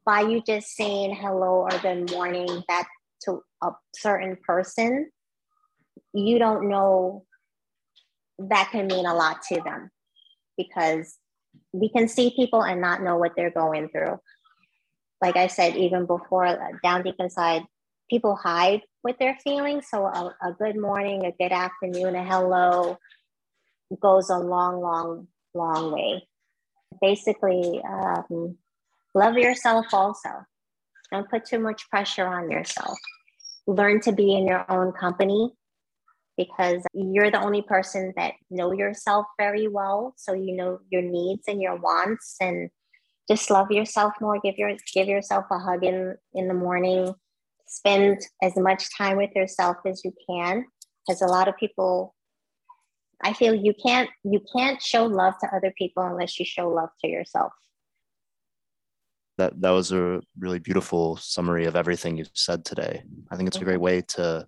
[0.05, 2.87] by you just saying hello or good morning that
[3.21, 5.11] to a certain person
[6.13, 7.25] you don't know
[8.39, 9.91] that can mean a lot to them
[10.57, 11.17] because
[11.73, 14.19] we can see people and not know what they're going through.
[15.21, 17.63] Like I said, even before uh, down deep inside,
[18.09, 19.87] people hide with their feelings.
[19.91, 22.99] So a, a good morning, a good afternoon, a hello
[24.03, 26.29] goes a long, long, long way.
[27.01, 28.59] Basically, um,
[29.15, 30.29] love yourself also.
[31.11, 32.99] Don't put too much pressure on yourself.
[33.67, 35.55] Learn to be in your own company
[36.37, 41.49] because you're the only person that know yourself very well so you know your needs
[41.49, 42.71] and your wants and
[43.29, 47.13] just love yourself more give your give yourself a hug in in the morning
[47.69, 50.65] spend as much time with yourself as you can
[51.07, 52.15] because a lot of people
[53.23, 56.91] i feel you can't you can't show love to other people unless you show love
[57.01, 57.53] to yourself
[59.37, 63.59] that that was a really beautiful summary of everything you said today i think it's
[63.59, 64.47] a great way to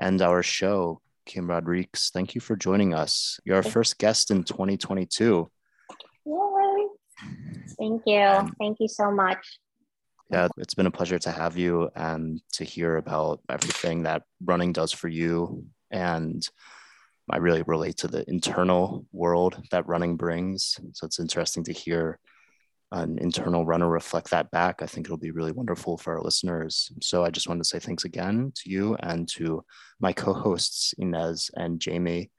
[0.00, 3.38] end our show Kim Rodriguez, thank you for joining us.
[3.44, 5.48] You're our first guest in 2022.
[6.24, 6.34] Yay.
[7.78, 8.20] Thank you.
[8.20, 9.38] Um, thank you so much.
[10.30, 14.72] Yeah, it's been a pleasure to have you and to hear about everything that running
[14.72, 15.64] does for you.
[15.90, 16.46] And
[17.30, 20.78] I really relate to the internal world that running brings.
[20.92, 22.18] So it's interesting to hear
[22.92, 26.90] an internal runner reflect that back, I think it'll be really wonderful for our listeners.
[27.02, 29.62] So I just wanted to say thanks again to you and to
[30.00, 32.30] my co hosts, Inez and Jamie,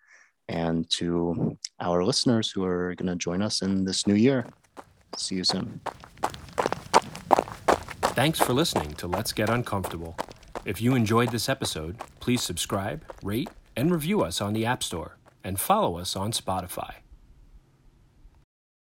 [0.48, 4.48] and to our listeners who are going to join us in this new year.
[5.18, 5.82] See you soon.
[8.20, 10.18] Thanks for listening to Let's Get Uncomfortable.
[10.66, 15.16] If you enjoyed this episode, please subscribe, rate, and review us on the App Store
[15.42, 16.96] and follow us on Spotify.